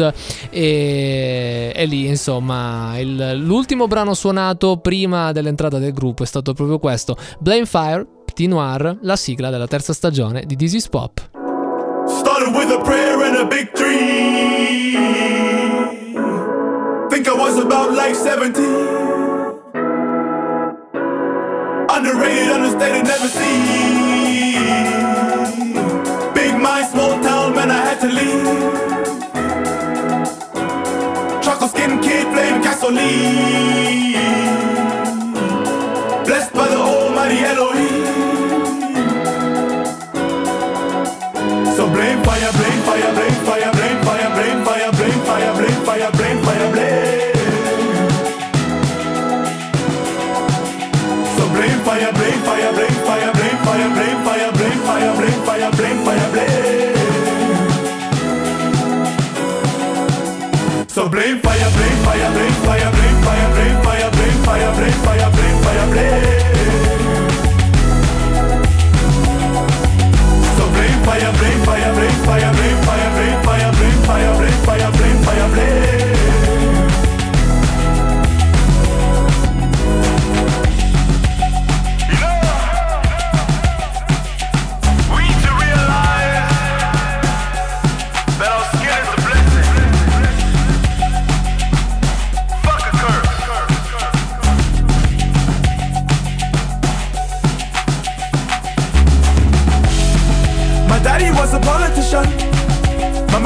e, 0.49 1.72
e 1.76 1.86
lì 1.86 2.07
insomma 2.07 2.98
il- 2.98 3.38
l'ultimo 3.38 3.86
brano 3.86 4.15
suonato 4.15 4.77
prima 4.77 5.31
dell'entrata 5.31 5.77
del 5.77 5.94
gruppo 5.94 6.23
è 6.23 6.26
stato 6.26 6.53
proprio 6.53 6.80
questo. 6.80 7.15
Blame 7.38 7.68
Fire 7.68 8.03
Petit 8.26 8.49
Noir 8.49 8.98
la 9.03 9.15
sigla 9.15 9.52
della 9.52 9.68
terza 9.68 9.94
stagione 9.94 10.45
di 10.48 10.56
This 10.56 10.73
is 10.73 10.90
Pop 10.90 11.39
Started 12.40 12.57
with 12.57 12.72
a 12.72 12.80
prayer 12.86 13.22
and 13.24 13.36
a 13.36 13.45
big 13.45 13.74
dream. 13.74 14.95
Think 17.10 17.28
I 17.28 17.34
was 17.34 17.57
about 17.57 17.91
like 17.91 18.16
17. 18.16 18.64
Underrated, 21.90 22.49
understated, 22.49 23.03
never 23.03 23.28
seen. 23.28 24.64
Big 26.34 26.56
mind, 26.56 26.88
small 26.88 27.20
town, 27.22 27.56
man, 27.56 27.72
I 27.72 27.82
had 27.90 27.99
to 27.99 28.07
leave. 28.07 28.45
Chocolate 31.44 31.72
skin 31.72 31.99
kid, 31.99 32.26
flame 32.34 32.61
gasoline. 32.61 33.99
So 41.99 42.05
blame 42.05 42.23
fire, 42.23 42.51
blame 42.53 42.81
fire, 42.88 43.11
blame 43.11 43.43
fire, 43.43 43.71
blame 43.73 43.99
fire, 44.05 44.30
blame 44.31 44.63
fire, 44.63 44.91
blame 44.93 45.21
fire, 45.27 45.51
blame 45.53 45.84
fire, 45.84 46.11
blame 46.15 46.39
fire, 46.45 46.71
blame. 46.71 47.35
So 51.35 51.43
blame 51.51 51.80
fire, 51.84 52.11
blame 52.13 52.41
fire, 52.47 52.71
blame 52.71 52.99
fire, 53.03 53.31
blame 53.34 53.59
fire, 53.65 53.89
blame 53.91 54.23
fire, 54.23 54.51
blame 54.53 54.80
fire, 54.88 55.11
blame 55.19 55.43
fire, 55.43 55.71
blame 55.76 55.99
fire, 56.05 56.30
blame. 56.31 56.95
So 60.88 61.09
blame 61.09 61.39
fire, 61.41 61.69
blame 61.76 61.99
fire, 62.05 62.31
blame 62.31 62.57
fire, 62.63 62.91
blame 62.95 63.19
fire, 63.26 63.49
blame 63.51 63.77
fire, 63.84 64.09
blame 64.15 64.39
fire, 64.47 64.71
blame 64.71 64.99
fire, 65.03 65.31
blame 65.35 65.59
fire, 65.63 65.88
blame. 65.91 66.98
fire 71.10 71.34
flame, 71.34 71.60
fire 71.65 71.94
flame, 71.95 72.23
fire 72.23 72.53
flame, 72.53 72.81
fire 72.84 73.11
flame, 73.15 73.44
fire 73.44 73.73
flame, 73.73 74.02
fire 74.03 74.36
flame, 74.36 74.64
fire 74.64 74.91
flame, 74.94 75.23
fire 75.23 75.49
flame. 75.49 75.98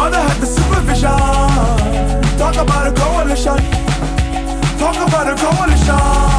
Mother 0.03 0.19
had 0.19 0.41
the 0.41 0.45
supervision. 0.45 1.17
Talk 2.37 2.55
about 2.57 2.87
a 2.87 2.91
coalition. 2.91 3.57
Talk 4.77 4.97
about 5.07 5.27
a 5.31 5.35
coalition. 5.35 6.32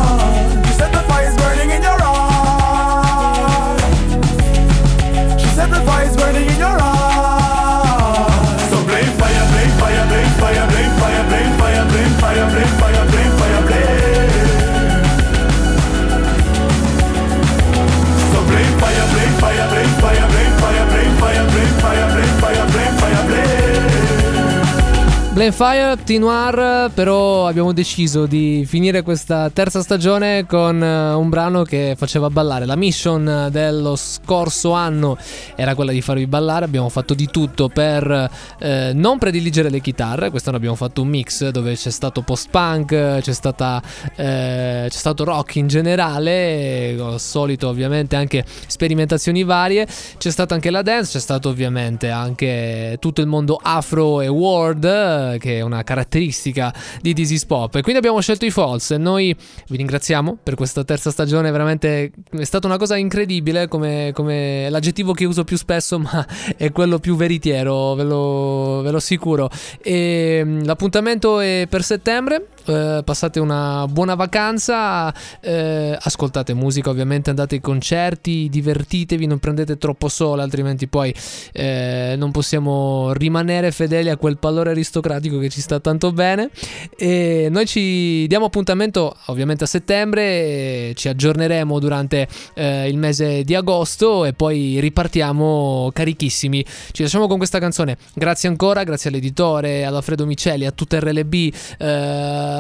Fire, 25.53 25.99
Teen 26.05 26.21
Noir, 26.21 26.91
però 26.93 27.47
abbiamo 27.47 27.73
deciso 27.73 28.25
di 28.27 28.65
finire 28.67 29.03
questa 29.03 29.51
terza 29.51 29.83
stagione 29.83 30.47
con 30.47 30.83
eh, 30.83 31.13
un 31.13 31.29
brano 31.29 31.65
che 31.65 31.95
faceva 31.97 32.31
ballare. 32.31 32.67
La 32.67 32.77
mission 32.77 33.49
dello 33.51 33.97
scorso 33.97 34.73
anno 34.73 35.17
era 35.55 35.75
quella 35.75 35.93
di 35.93 36.01
farvi 36.01 36.27
ballare, 36.27 36.65
abbiamo 36.65 36.89
fatto 36.89 37.15
di 37.15 37.27
tutto 37.27 37.69
per 37.69 38.31
eh, 38.59 38.93
non 38.95 39.19
prediligere 39.19 39.71
le 39.71 39.81
chitarre, 39.81 40.31
quest'anno 40.31 40.57
abbiamo 40.57 40.77
fatto 40.77 41.03
un 41.03 41.09
mix 41.09 41.49
dove 41.49 41.75
c'è 41.75 41.91
stato 41.91 42.23
post-punk, 42.23 43.19
c'è, 43.21 43.33
stata, 43.33 43.83
eh, 44.17 44.87
c'è 44.89 44.97
stato 44.97 45.25
rock 45.25 45.57
in 45.57 45.67
generale, 45.67 46.97
al 46.99 47.21
solito 47.21 47.69
ovviamente 47.69 48.17
anche 48.17 48.45
sperimentazioni 48.67 49.43
varie, 49.43 49.87
c'è 50.17 50.31
stata 50.31 50.55
anche 50.55 50.71
la 50.71 50.83
dance, 50.83 51.13
c'è 51.13 51.21
stato 51.21 51.49
ovviamente 51.49 52.09
anche 52.11 52.97
tutto 53.01 53.21
il 53.21 53.27
mondo 53.27 53.59
afro 53.63 54.21
e 54.21 54.29
world 54.29 55.33
che 55.39 55.59
è 55.59 55.61
una 55.61 55.83
caratteristica 55.83 56.73
di 57.01 57.15
This 57.15 57.31
is 57.31 57.45
Pop. 57.45 57.75
E 57.77 57.83
quindi 57.83 57.99
abbiamo 57.99 58.21
scelto 58.21 58.45
i 58.45 58.51
Falls 58.51 58.93
e 58.93 58.99
noi 58.99 59.35
vi 59.69 59.77
ringraziamo 59.77 60.39
per 60.43 60.55
questa 60.55 60.85
terza 60.85 61.11
stagione 61.11 61.51
veramente 61.51 62.13
è 62.31 62.45
stata 62.45 62.67
una 62.67 62.77
cosa 62.77 62.97
incredibile 62.97 63.69
come, 63.69 64.11
come 64.15 64.69
l'aggettivo 64.71 65.13
che 65.13 65.25
uso 65.25 65.45
più 65.45 65.57
spesso 65.57 65.99
ma 66.01 66.27
è 66.57 66.73
quello 66.73 66.99
più 66.99 67.17
veritiero 67.17 67.95
ve 67.95 68.05
lo, 68.05 68.81
ve 68.83 68.91
lo 68.91 68.97
assicuro. 68.97 69.51
E 69.83 70.43
mm, 70.45 70.65
l'appuntamento 70.65 71.41
è 71.41 71.67
per 71.69 71.83
settembre 71.83 72.49
eh, 72.67 73.03
passate 73.05 73.41
una 73.41 73.87
buona 73.89 74.15
vacanza 74.15 75.13
eh, 75.41 75.97
ascoltate 76.01 76.55
musica 76.55 76.91
ovviamente 76.91 77.31
andate 77.31 77.57
ai 77.57 77.61
concerti 77.61 78.49
divertitevi 78.49 79.27
non 79.27 79.39
prendete 79.39 79.79
troppo 79.79 80.09
sole 80.09 80.43
altrimenti 80.43 80.87
poi 80.89 81.15
eh, 81.53 82.15
non 82.17 82.31
possiamo 82.31 83.13
rimanere 83.13 83.71
fedeli 83.71 84.11
a 84.11 84.17
quel 84.17 84.39
pallore 84.39 84.71
aristocratico 84.71 85.39
che 85.39 85.49
ci 85.49 85.61
sta 85.61 85.81
tanto 85.81 86.13
bene. 86.13 86.51
E 86.97 87.49
noi 87.51 87.67
ci 87.67 88.27
diamo 88.27 88.47
appuntamento 88.47 89.17
ovviamente 89.27 89.65
a 89.65 89.67
settembre 89.67 90.93
ci 90.95 91.09
aggiorneremo 91.09 91.79
durante 91.79 92.29
eh, 92.55 92.89
il 92.89 92.97
mese 92.97 93.43
di 93.45 93.55
agosto 93.55 94.25
e 94.25 94.33
poi 94.33 94.79
ripartiamo 94.81 95.91
carichissimi. 95.93 96.65
Ci 96.93 97.03
lasciamo 97.03 97.27
con 97.27 97.39
questa 97.39 97.59
canzone. 97.59 97.97
Grazie 98.15 98.49
ancora 98.49 98.85
grazie 98.85 99.11
all'editore 99.11 99.85
ad 99.85 99.95
Alfredo 99.95 100.27
Micelli 100.27 100.67
a 100.67 100.71
tutta 100.71 100.99
RLB 100.99 101.53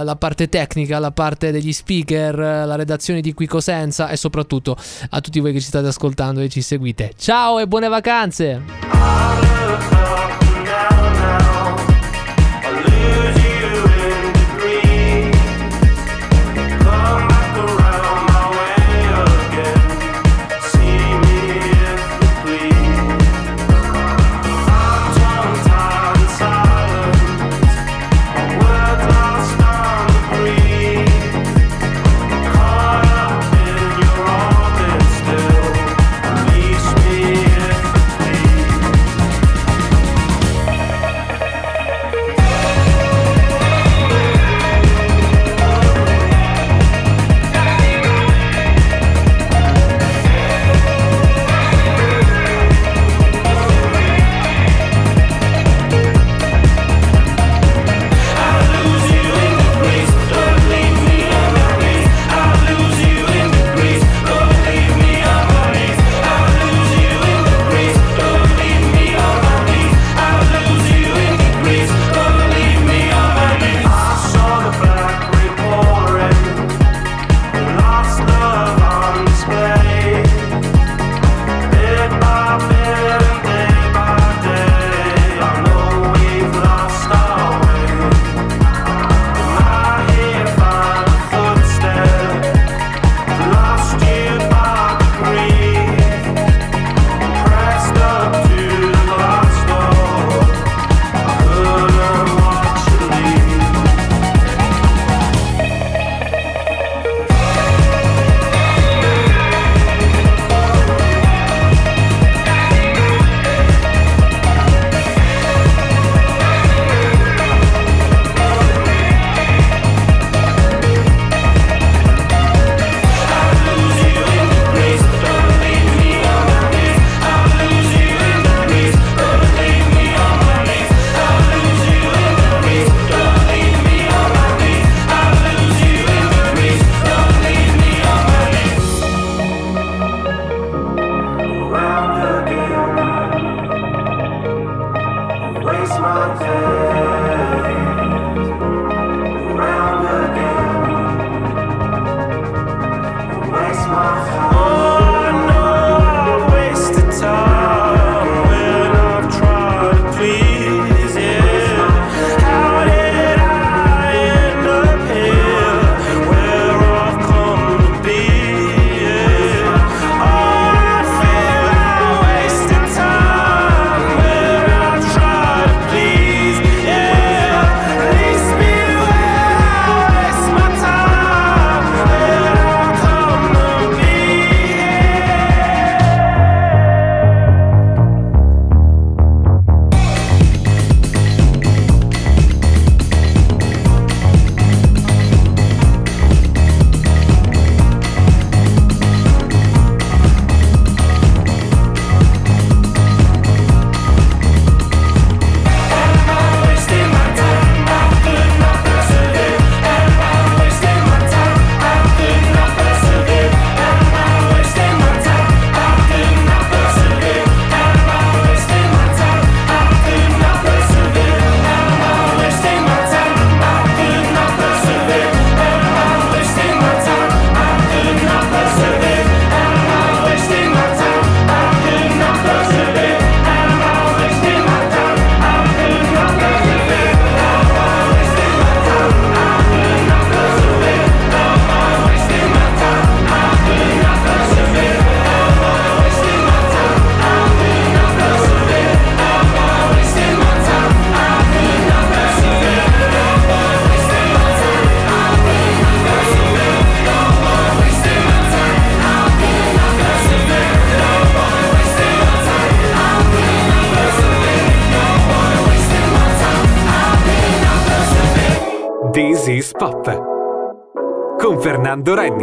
la 0.02 0.16
parte 0.16 0.48
tecnica 0.48 0.98
la 0.98 1.12
parte 1.12 1.50
degli 1.50 1.72
speaker 1.72 2.36
la 2.36 2.74
redazione 2.76 3.20
di 3.20 3.32
Qui 3.32 3.46
Cosenza 3.46 4.08
e 4.08 4.16
soprattutto 4.16 4.76
a 5.10 5.20
tutti 5.20 5.40
voi 5.40 5.52
che 5.52 5.60
ci 5.60 5.66
state 5.66 5.86
ascoltando 5.86 6.40
e 6.40 6.48
ci 6.48 6.62
seguite. 6.62 7.12
Ciao 7.16 7.58
e 7.58 7.66
buone 7.66 7.88
vacanze 7.88 8.62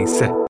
Sẽ 0.07 0.31